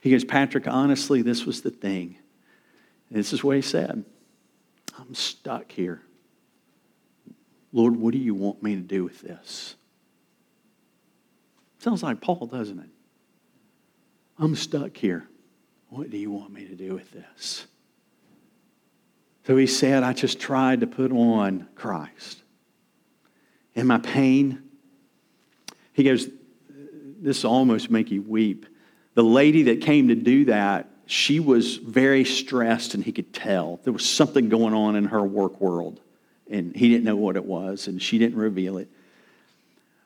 He 0.01 0.09
goes, 0.09 0.25
Patrick, 0.25 0.67
honestly, 0.67 1.21
this 1.21 1.45
was 1.45 1.61
the 1.61 1.69
thing. 1.69 2.17
And 3.09 3.19
this 3.19 3.31
is 3.31 3.43
what 3.43 3.55
he 3.55 3.61
said 3.61 4.03
I'm 4.97 5.13
stuck 5.15 5.71
here. 5.71 6.01
Lord, 7.71 7.95
what 7.95 8.11
do 8.11 8.17
you 8.17 8.33
want 8.33 8.61
me 8.61 8.75
to 8.75 8.81
do 8.81 9.03
with 9.03 9.21
this? 9.21 9.75
Sounds 11.79 12.03
like 12.03 12.19
Paul, 12.19 12.47
doesn't 12.47 12.79
it? 12.79 12.89
I'm 14.37 14.55
stuck 14.55 14.97
here. 14.97 15.27
What 15.89 16.09
do 16.09 16.17
you 16.17 16.31
want 16.31 16.51
me 16.51 16.65
to 16.65 16.75
do 16.75 16.93
with 16.93 17.11
this? 17.11 17.67
So 19.45 19.55
he 19.57 19.67
said, 19.67 20.03
I 20.03 20.13
just 20.13 20.39
tried 20.39 20.81
to 20.81 20.87
put 20.87 21.11
on 21.11 21.67
Christ. 21.75 22.41
In 23.75 23.87
my 23.87 23.97
pain, 23.99 24.63
he 25.93 26.03
goes, 26.03 26.27
This 26.69 27.45
almost 27.45 27.89
make 27.89 28.11
you 28.11 28.21
weep 28.21 28.65
the 29.13 29.23
lady 29.23 29.63
that 29.63 29.81
came 29.81 30.07
to 30.07 30.15
do 30.15 30.45
that, 30.45 30.87
she 31.05 31.39
was 31.39 31.77
very 31.77 32.23
stressed 32.23 32.93
and 32.93 33.03
he 33.03 33.11
could 33.11 33.33
tell. 33.33 33.79
There 33.83 33.93
was 33.93 34.09
something 34.09 34.49
going 34.49 34.73
on 34.73 34.95
in 34.95 35.05
her 35.05 35.23
work 35.23 35.59
world 35.59 35.99
and 36.49 36.75
he 36.75 36.89
didn't 36.89 37.03
know 37.03 37.17
what 37.17 37.35
it 37.35 37.45
was 37.45 37.87
and 37.87 38.01
she 38.01 38.17
didn't 38.17 38.37
reveal 38.37 38.77
it. 38.77 38.89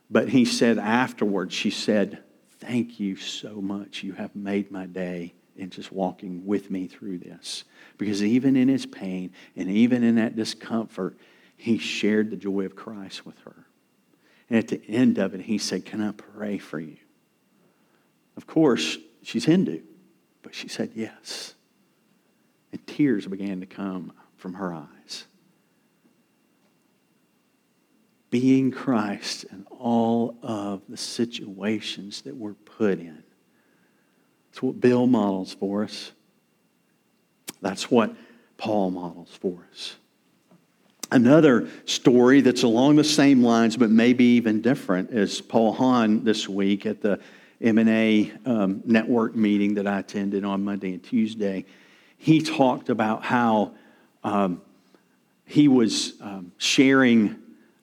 But 0.09 0.29
he 0.29 0.45
said 0.45 0.77
afterwards, 0.77 1.53
she 1.53 1.69
said, 1.69 2.19
Thank 2.59 2.99
you 2.99 3.15
so 3.15 3.61
much. 3.61 4.01
You 4.01 4.13
have 4.13 4.35
made 4.35 4.71
my 4.71 4.85
day 4.85 5.33
in 5.55 5.69
just 5.69 5.91
walking 5.91 6.45
with 6.45 6.71
me 6.71 6.87
through 6.87 7.19
this. 7.19 7.63
Because 7.97 8.23
even 8.23 8.55
in 8.55 8.67
his 8.67 8.85
pain 8.85 9.31
and 9.55 9.69
even 9.69 10.03
in 10.03 10.15
that 10.15 10.35
discomfort, 10.35 11.17
he 11.57 11.77
shared 11.77 12.31
the 12.31 12.37
joy 12.37 12.65
of 12.65 12.75
Christ 12.75 13.25
with 13.25 13.37
her. 13.39 13.65
And 14.49 14.57
at 14.57 14.67
the 14.67 14.81
end 14.87 15.17
of 15.17 15.33
it, 15.33 15.41
he 15.41 15.57
said, 15.57 15.85
Can 15.85 16.01
I 16.01 16.11
pray 16.11 16.57
for 16.57 16.79
you? 16.79 16.97
Of 18.37 18.47
course, 18.47 18.97
she's 19.23 19.45
Hindu, 19.45 19.81
but 20.41 20.53
she 20.53 20.67
said 20.67 20.91
yes. 20.95 21.53
And 22.71 22.85
tears 22.87 23.27
began 23.27 23.61
to 23.61 23.65
come 23.65 24.13
from 24.37 24.55
her 24.55 24.73
eyes. 24.73 25.25
being 28.35 28.69
Christ 28.69 29.45
in 29.45 29.65
all 29.69 30.37
of 30.43 30.81
the 30.89 30.97
situations 30.97 32.23
that 32.23 32.35
we're 32.35 32.53
put 32.53 32.99
in. 32.99 33.23
That's 34.49 34.61
what 34.61 34.81
Bill 34.81 35.07
models 35.07 35.53
for 35.53 35.85
us. 35.85 36.11
That's 37.61 37.89
what 37.89 38.13
Paul 38.57 38.91
models 38.91 39.29
for 39.39 39.65
us. 39.71 39.95
Another 41.11 41.69
story 41.85 42.41
that's 42.41 42.63
along 42.63 42.97
the 42.97 43.05
same 43.05 43.41
lines, 43.41 43.77
but 43.77 43.89
maybe 43.89 44.25
even 44.25 44.61
different, 44.61 45.11
is 45.11 45.39
Paul 45.39 45.71
Hahn 45.71 46.25
this 46.25 46.49
week 46.49 46.85
at 46.85 47.01
the 47.01 47.21
MNA 47.61 48.47
um, 48.47 48.81
network 48.85 49.35
meeting 49.35 49.75
that 49.75 49.87
I 49.87 49.99
attended 49.99 50.43
on 50.43 50.63
Monday 50.63 50.93
and 50.93 51.03
Tuesday. 51.03 51.65
He 52.17 52.41
talked 52.41 52.89
about 52.89 53.23
how 53.23 53.73
um, 54.23 54.61
he 55.45 55.67
was 55.67 56.19
um, 56.21 56.51
sharing 56.57 57.37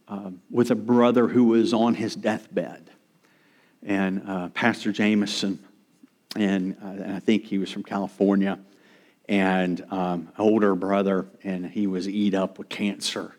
um, 0.09 0.43
with 0.51 0.70
a 0.70 0.75
brother 0.75 1.29
who 1.29 1.45
was 1.45 1.73
on 1.73 1.95
his 1.95 2.14
deathbed. 2.14 2.91
And 3.83 4.23
uh, 4.29 4.49
Pastor 4.51 4.93
Jameson, 4.93 5.59
and, 6.37 6.77
uh, 6.83 6.89
and, 6.89 7.12
I 7.14 7.18
think 7.18 7.45
he 7.45 7.59
was 7.59 7.70
from 7.70 7.83
California, 7.83 8.59
and 9.29 9.85
um, 9.91 10.29
older 10.39 10.75
brother, 10.75 11.27
and 11.43 11.66
he 11.66 11.87
was 11.87 12.09
eat 12.09 12.35
up 12.35 12.59
with 12.59 12.68
cancer. 12.68 13.35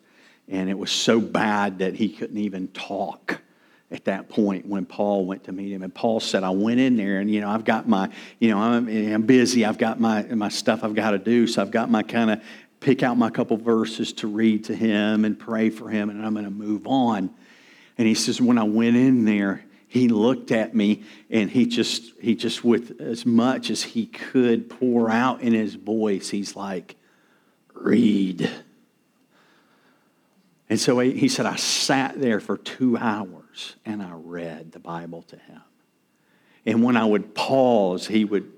And 0.48 0.70
it 0.70 0.78
was 0.78 0.92
so 0.92 1.22
bad 1.22 1.80
that 1.80 1.94
he 1.96 2.10
couldn't 2.10 2.38
even 2.38 2.70
talk 2.70 3.43
at 3.94 4.06
that 4.06 4.28
point 4.28 4.66
when 4.66 4.86
Paul 4.86 5.26
went 5.26 5.44
to 5.44 5.52
meet 5.52 5.72
him. 5.72 5.84
And 5.84 5.94
Paul 5.94 6.20
said, 6.20 6.44
I 6.44 6.50
went 6.50 6.80
in 6.80 6.98
there 6.98 7.20
and, 7.20 7.30
you 7.30 7.42
know, 7.42 7.50
I've 7.50 7.64
got 7.64 7.88
my, 7.88 8.10
you 8.40 8.50
know, 8.50 8.58
I'm, 8.58 8.88
I'm 8.88 9.22
busy. 9.22 9.64
I've 9.64 9.78
got 9.78 10.00
my, 10.00 10.24
my 10.24 10.50
stuff 10.50 10.84
I've 10.84 10.96
got 10.96 11.12
to 11.12 11.20
do. 11.20 11.46
So 11.46 11.62
I've 11.62 11.70
got 11.72 11.92
my 11.92 12.02
kind 12.02 12.32
of 12.32 12.42
pick 12.80 13.04
out 13.04 13.18
my 13.18 13.30
couple 13.30 13.56
verses 13.56 14.12
to 14.14 14.28
read 14.28 14.64
to 14.66 14.76
him 14.76 15.24
and 15.24 15.40
pray 15.40 15.70
for 15.70 15.90
him, 15.90 16.10
and 16.10 16.26
I'm 16.26 16.34
going 16.34 16.44
to 16.44 16.52
move 16.52 16.86
on. 16.86 17.34
And 17.98 18.08
he 18.08 18.16
says, 18.16 18.42
when 18.42 18.58
I 18.58 18.64
went 18.64 18.98
in 18.98 19.24
there, 19.26 19.64
he 19.88 20.10
looked 20.10 20.52
at 20.52 20.76
me 20.76 21.04
and 21.30 21.52
he 21.52 21.68
just, 21.68 22.14
he 22.20 22.34
just, 22.34 22.64
with 22.64 23.00
as 23.00 23.28
much 23.28 23.70
as 23.70 23.84
he 23.84 24.08
could 24.08 24.70
pour 24.70 25.12
out 25.12 25.42
in 25.42 25.54
his 25.54 25.76
voice, 25.76 26.30
he's 26.30 26.56
like, 26.56 26.96
read. 27.76 28.50
And 30.68 30.80
so 30.80 30.98
he 30.98 31.28
said, 31.28 31.46
I 31.46 31.58
sat 31.58 32.20
there 32.20 32.40
for 32.40 32.58
two 32.58 32.98
hours 32.98 33.43
and 33.86 34.02
I 34.02 34.12
read 34.14 34.72
the 34.72 34.80
Bible 34.80 35.24
to 35.24 35.38
him. 35.38 35.62
And 36.66 36.84
when 36.84 36.98
I 36.98 37.06
would 37.06 37.36
pause, 37.36 38.08
he 38.08 38.26
would 38.26 38.52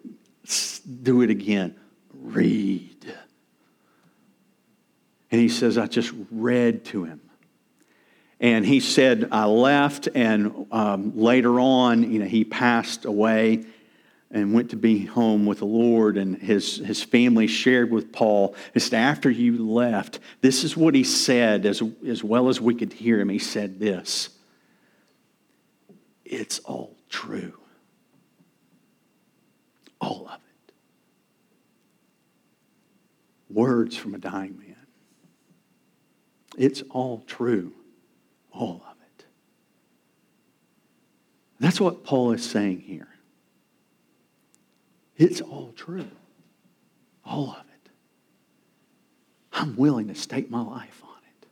do 1.04 1.22
it 1.22 1.30
again. 1.30 1.76
Read. 2.14 3.14
And 5.32 5.42
he 5.42 5.50
says, 5.50 5.78
I 5.78 5.88
just 5.88 6.14
read 6.32 6.86
to 6.86 7.04
him. 7.04 7.22
And 8.40 8.66
he 8.66 8.80
said, 8.80 9.30
I 9.32 9.46
left, 9.46 10.10
and 10.14 10.68
um, 10.72 11.18
later 11.18 11.60
on, 11.60 12.12
you 12.12 12.20
know, 12.20 12.26
he 12.26 12.44
passed 12.44 13.06
away 13.06 13.66
and 14.30 14.54
went 14.54 14.72
to 14.72 14.76
be 14.76 15.06
home 15.06 15.46
with 15.46 15.60
the 15.60 15.66
Lord. 15.66 16.18
And 16.18 16.38
his, 16.38 16.78
his 16.78 17.02
family 17.02 17.48
shared 17.48 17.92
with 17.92 18.12
Paul, 18.12 18.54
just 18.74 18.94
after 18.94 19.32
you 19.32 19.66
left, 19.66 20.20
this 20.42 20.64
is 20.66 20.76
what 20.76 20.94
he 20.94 21.04
said, 21.04 21.66
as, 21.66 21.82
as 22.06 22.24
well 22.24 22.50
as 22.50 22.60
we 22.60 22.76
could 22.76 22.92
hear 22.92 23.20
him. 23.20 23.30
He 23.30 23.40
said 23.40 23.80
this 23.80 24.35
It's 26.26 26.60
all 26.60 26.98
true. 27.08 27.54
All 30.02 30.28
of 30.28 30.36
it. 30.36 30.74
Words 33.50 33.96
from 33.96 34.16
a 34.16 34.18
dying 34.18 34.58
man. 34.58 34.76
It's 36.58 36.82
all 36.90 37.24
true, 37.28 37.74
all 38.52 38.84
of 38.90 38.96
it. 39.18 39.26
That's 41.60 41.80
what 41.80 42.04
Paul 42.04 42.32
is 42.32 42.44
saying 42.44 42.82
here. 42.82 43.08
It's 45.18 45.42
all 45.42 45.74
true, 45.76 46.12
all 47.26 47.52
of 47.52 47.66
it. 47.74 47.90
I'm 49.54 49.76
willing 49.76 50.08
to 50.08 50.16
stake 50.16 50.50
my 50.50 50.62
life 50.62 51.02
on 51.04 51.18
it. 51.40 51.48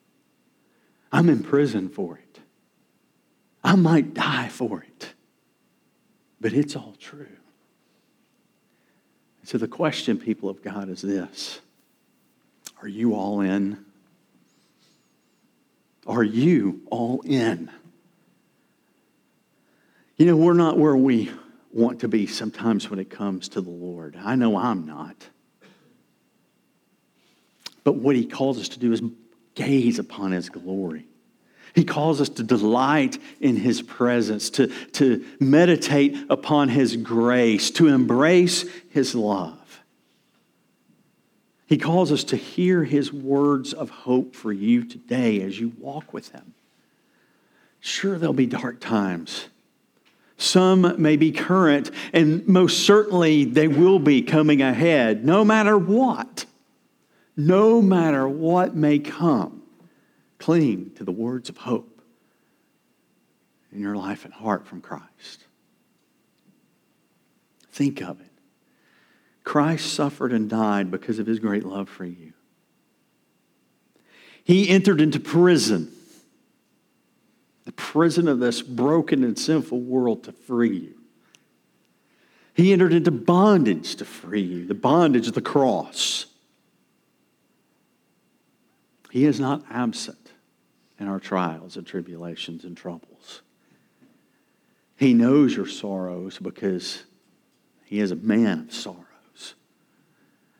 I'm 1.11 1.30
in 1.30 1.43
prison 1.43 1.89
for 1.89 2.17
it. 2.17 2.39
I 3.64 3.76
might 3.76 4.14
die 4.14 4.49
for 4.49 4.82
it, 4.84 5.14
but 6.41 6.53
it's 6.53 6.76
all 6.76 6.95
true. 6.99 7.28
So 9.45 9.57
the 9.57 9.68
question, 9.68 10.18
people 10.18 10.49
of 10.49 10.61
God, 10.61 10.89
is 10.89 11.01
this 11.01 11.59
Are 12.82 12.88
you 12.88 13.14
all 13.16 13.41
in? 13.41 13.86
Are 16.05 16.24
you 16.24 16.82
all 16.89 17.22
in? 17.22 17.72
You 20.18 20.26
know, 20.26 20.36
we're 20.36 20.53
not 20.53 20.78
where 20.78 20.95
we 20.95 21.32
want 21.72 22.01
to 22.01 22.07
be 22.07 22.28
sometimes 22.28 22.89
when 22.89 22.99
it 22.99 23.09
comes 23.09 23.49
to 23.49 23.61
the 23.61 23.70
Lord. 23.70 24.18
I 24.22 24.36
know 24.36 24.57
I'm 24.57 24.86
not. 24.86 25.28
But 27.84 27.95
what 27.95 28.16
he 28.16 28.26
calls 28.26 28.59
us 28.59 28.70
to 28.70 28.80
do 28.80 28.93
is 28.93 29.01
gaze 29.55 29.99
upon 29.99 30.32
his 30.32 30.49
glory. 30.49 31.05
He 31.74 31.84
calls 31.84 32.21
us 32.21 32.30
to 32.30 32.43
delight 32.43 33.17
in 33.41 33.55
his 33.55 33.82
presence, 33.82 34.49
to, 34.51 34.67
to 34.93 35.26
meditate 35.39 36.15
upon 36.30 36.69
his 36.69 36.95
grace, 36.95 37.71
to 37.71 37.88
embrace 37.88 38.65
his 38.89 39.15
love. 39.15 39.82
He 41.65 41.78
calls 41.78 42.11
us 42.11 42.24
to 42.26 42.36
hear 42.36 42.84
his 42.84 43.11
words 43.11 43.74
of 43.74 43.89
hope 43.89 44.36
for 44.36 44.51
you 44.51 44.84
today 44.84 45.41
as 45.41 45.59
you 45.59 45.74
walk 45.80 46.13
with 46.13 46.30
him. 46.30 46.53
Sure, 47.80 48.19
there'll 48.19 48.34
be 48.34 48.45
dark 48.45 48.80
times. 48.80 49.47
Some 50.38 51.01
may 51.01 51.17
be 51.17 51.32
current, 51.32 51.89
and 52.11 52.47
most 52.47 52.86
certainly 52.86 53.45
they 53.45 53.67
will 53.67 53.97
be 53.97 54.21
coming 54.21 54.61
ahead, 54.61 55.26
no 55.26 55.43
matter 55.43 55.78
what. 55.78 56.45
No 57.36 57.82
matter 57.82 58.28
what 58.28 58.76
may 58.76 58.99
come, 58.99 59.62
cling 60.39 60.91
to 60.95 61.03
the 61.03 61.11
words 61.11 61.49
of 61.49 61.57
hope 61.57 62.01
in 63.71 63.79
your 63.79 63.95
life 63.95 64.25
and 64.25 64.34
heart 64.34 64.67
from 64.67 64.81
Christ. 64.81 65.45
Think 67.71 68.01
of 68.01 68.21
it. 68.21 68.27
Christ 69.43 69.93
suffered 69.93 70.31
and 70.31 70.49
died 70.49 70.91
because 70.91 71.19
of 71.19 71.27
his 71.27 71.39
great 71.39 71.65
love 71.65 71.89
for 71.89 72.05
you. 72.05 72.34
He 74.43 74.69
entered 74.69 75.01
into 75.01 75.19
prison, 75.19 75.91
the 77.65 77.71
prison 77.71 78.27
of 78.27 78.39
this 78.39 78.61
broken 78.61 79.23
and 79.23 79.38
sinful 79.38 79.81
world, 79.81 80.23
to 80.25 80.31
free 80.31 80.77
you. 80.77 80.95
He 82.53 82.71
entered 82.71 82.93
into 82.93 83.11
bondage 83.11 83.95
to 83.95 84.05
free 84.05 84.41
you, 84.41 84.65
the 84.65 84.75
bondage 84.75 85.27
of 85.27 85.34
the 85.34 85.41
cross. 85.41 86.27
He 89.09 89.25
is 89.25 89.39
not 89.39 89.63
absent 89.69 90.22
in 90.99 91.07
our 91.07 91.19
trials 91.19 91.77
and 91.77 91.85
tribulations 91.85 92.63
and 92.63 92.77
troubles. 92.77 93.41
He 94.95 95.13
knows 95.13 95.55
your 95.55 95.67
sorrows 95.67 96.39
because 96.39 97.03
he 97.83 97.99
is 97.99 98.11
a 98.11 98.15
man 98.15 98.67
of 98.69 98.73
sorrows. 98.73 99.55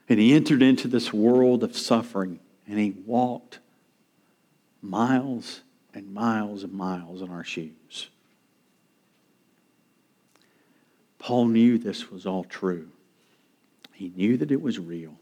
And 0.09 0.19
he 0.19 0.34
entered 0.34 0.61
into 0.61 0.88
this 0.88 1.13
world 1.13 1.63
of 1.63 1.77
suffering 1.77 2.39
and 2.67 2.79
he 2.79 2.91
walked 3.05 3.59
miles 4.81 5.61
and 5.93 6.13
miles 6.13 6.63
and 6.63 6.73
miles 6.73 7.21
in 7.21 7.29
our 7.29 7.43
shoes. 7.43 8.09
Paul 11.19 11.47
knew 11.47 11.77
this 11.77 12.11
was 12.11 12.25
all 12.25 12.43
true. 12.43 12.89
He 13.93 14.11
knew 14.15 14.36
that 14.38 14.51
it 14.51 14.61
was 14.61 14.77
real. 14.77 15.15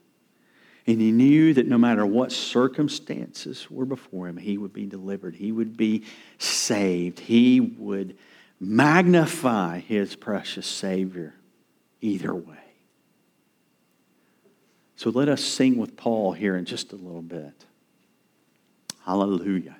And 0.88 1.00
he 1.00 1.12
knew 1.12 1.54
that 1.54 1.68
no 1.68 1.78
matter 1.78 2.06
what 2.06 2.32
circumstances 2.32 3.70
were 3.70 3.86
before 3.86 4.28
him, 4.28 4.38
he 4.38 4.58
would 4.58 4.74
be 4.74 4.86
delivered. 4.86 5.36
He 5.36 5.52
would 5.52 5.78
be 5.78 6.04
saved. 6.40 7.20
He 7.20 7.60
would 7.60 8.18
magnify 8.60 9.80
his 9.80 10.16
precious 10.16 10.66
Savior 10.66 11.36
either 12.02 12.34
way. 12.34 12.58
So 14.96 15.10
let 15.10 15.30
us 15.30 15.44
sing 15.44 15.78
with 15.78 15.98
Paul 15.98 16.34
here 16.34 16.56
in 16.56 16.66
just 16.66 16.94
a 16.94 16.96
little 16.96 17.24
bit. 17.24 17.66
Hallelujah. 19.04 19.78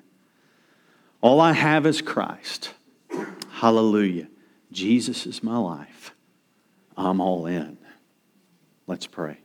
All 1.20 1.40
I 1.40 1.52
have 1.52 1.86
is 1.86 2.02
Christ. 2.02 2.74
Hallelujah. 3.50 4.26
Jesus 4.72 5.26
is 5.26 5.42
my 5.42 5.56
life. 5.56 6.12
I'm 6.96 7.20
all 7.20 7.46
in. 7.46 7.78
Let's 8.88 9.06
pray. 9.06 9.41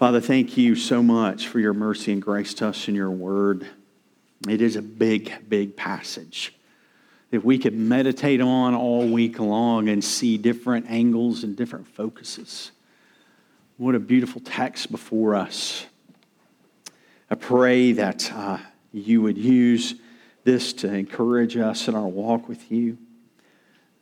Father, 0.00 0.22
thank 0.22 0.56
you 0.56 0.76
so 0.76 1.02
much 1.02 1.48
for 1.48 1.60
your 1.60 1.74
mercy 1.74 2.10
and 2.10 2.22
grace 2.22 2.54
to 2.54 2.68
us 2.68 2.88
in 2.88 2.94
your 2.94 3.10
word. 3.10 3.68
It 4.48 4.62
is 4.62 4.76
a 4.76 4.80
big, 4.80 5.30
big 5.46 5.76
passage 5.76 6.54
that 7.30 7.44
we 7.44 7.58
could 7.58 7.74
meditate 7.74 8.40
on 8.40 8.74
all 8.74 9.06
week 9.06 9.38
long 9.38 9.90
and 9.90 10.02
see 10.02 10.38
different 10.38 10.86
angles 10.88 11.44
and 11.44 11.54
different 11.54 11.86
focuses. 11.86 12.70
What 13.76 13.94
a 13.94 13.98
beautiful 13.98 14.40
text 14.40 14.90
before 14.90 15.34
us. 15.34 15.84
I 17.30 17.34
pray 17.34 17.92
that 17.92 18.32
uh, 18.32 18.56
you 18.94 19.20
would 19.20 19.36
use 19.36 19.96
this 20.44 20.72
to 20.72 20.90
encourage 20.90 21.58
us 21.58 21.88
in 21.88 21.94
our 21.94 22.08
walk 22.08 22.48
with 22.48 22.72
you, 22.72 22.96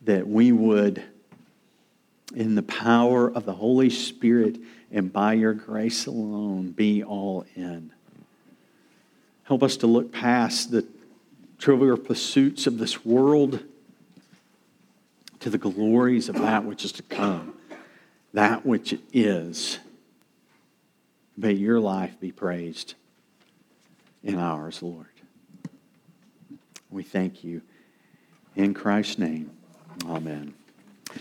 that 0.03 0.29
we 0.29 0.53
would, 0.53 1.03
in 2.37 2.55
the 2.55 2.63
power 2.63 3.29
of 3.29 3.45
the 3.45 3.55
Holy 3.55 3.91
Spirit 3.91 4.59
and 4.91 5.13
by 5.13 5.35
your 5.35 5.53
grace 5.53 6.07
alone, 6.07 6.71
be 6.71 7.03
all 7.03 7.45
in. 7.55 7.93
Help 9.45 9.63
us 9.63 9.77
to 9.79 9.87
look 9.87 10.13
past 10.13 10.71
the 10.71 10.87
trivial 11.59 11.97
pursuits 11.97 12.67
of 12.67 12.79
this 12.79 13.05
world 13.05 13.61
to 15.41 15.51
the 15.51 15.59
glories 15.59 16.29
of 16.29 16.37
that 16.37 16.65
which 16.65 16.85
is 16.85 16.93
to 16.93 17.03
come, 17.03 17.55
that 18.33 18.65
which 18.67 18.99
is. 19.13 19.79
May 21.37 21.53
your 21.53 21.79
life 21.79 22.19
be 22.19 22.33
praised 22.33 22.95
in 24.25 24.39
ours, 24.39 24.83
Lord. 24.83 25.07
We 26.91 27.03
thank 27.03 27.45
you. 27.45 27.63
In 28.57 28.75
Christ's 28.75 29.19
name, 29.19 29.51
amen. 30.05 30.55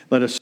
Let 0.10 0.24
us 0.24 0.37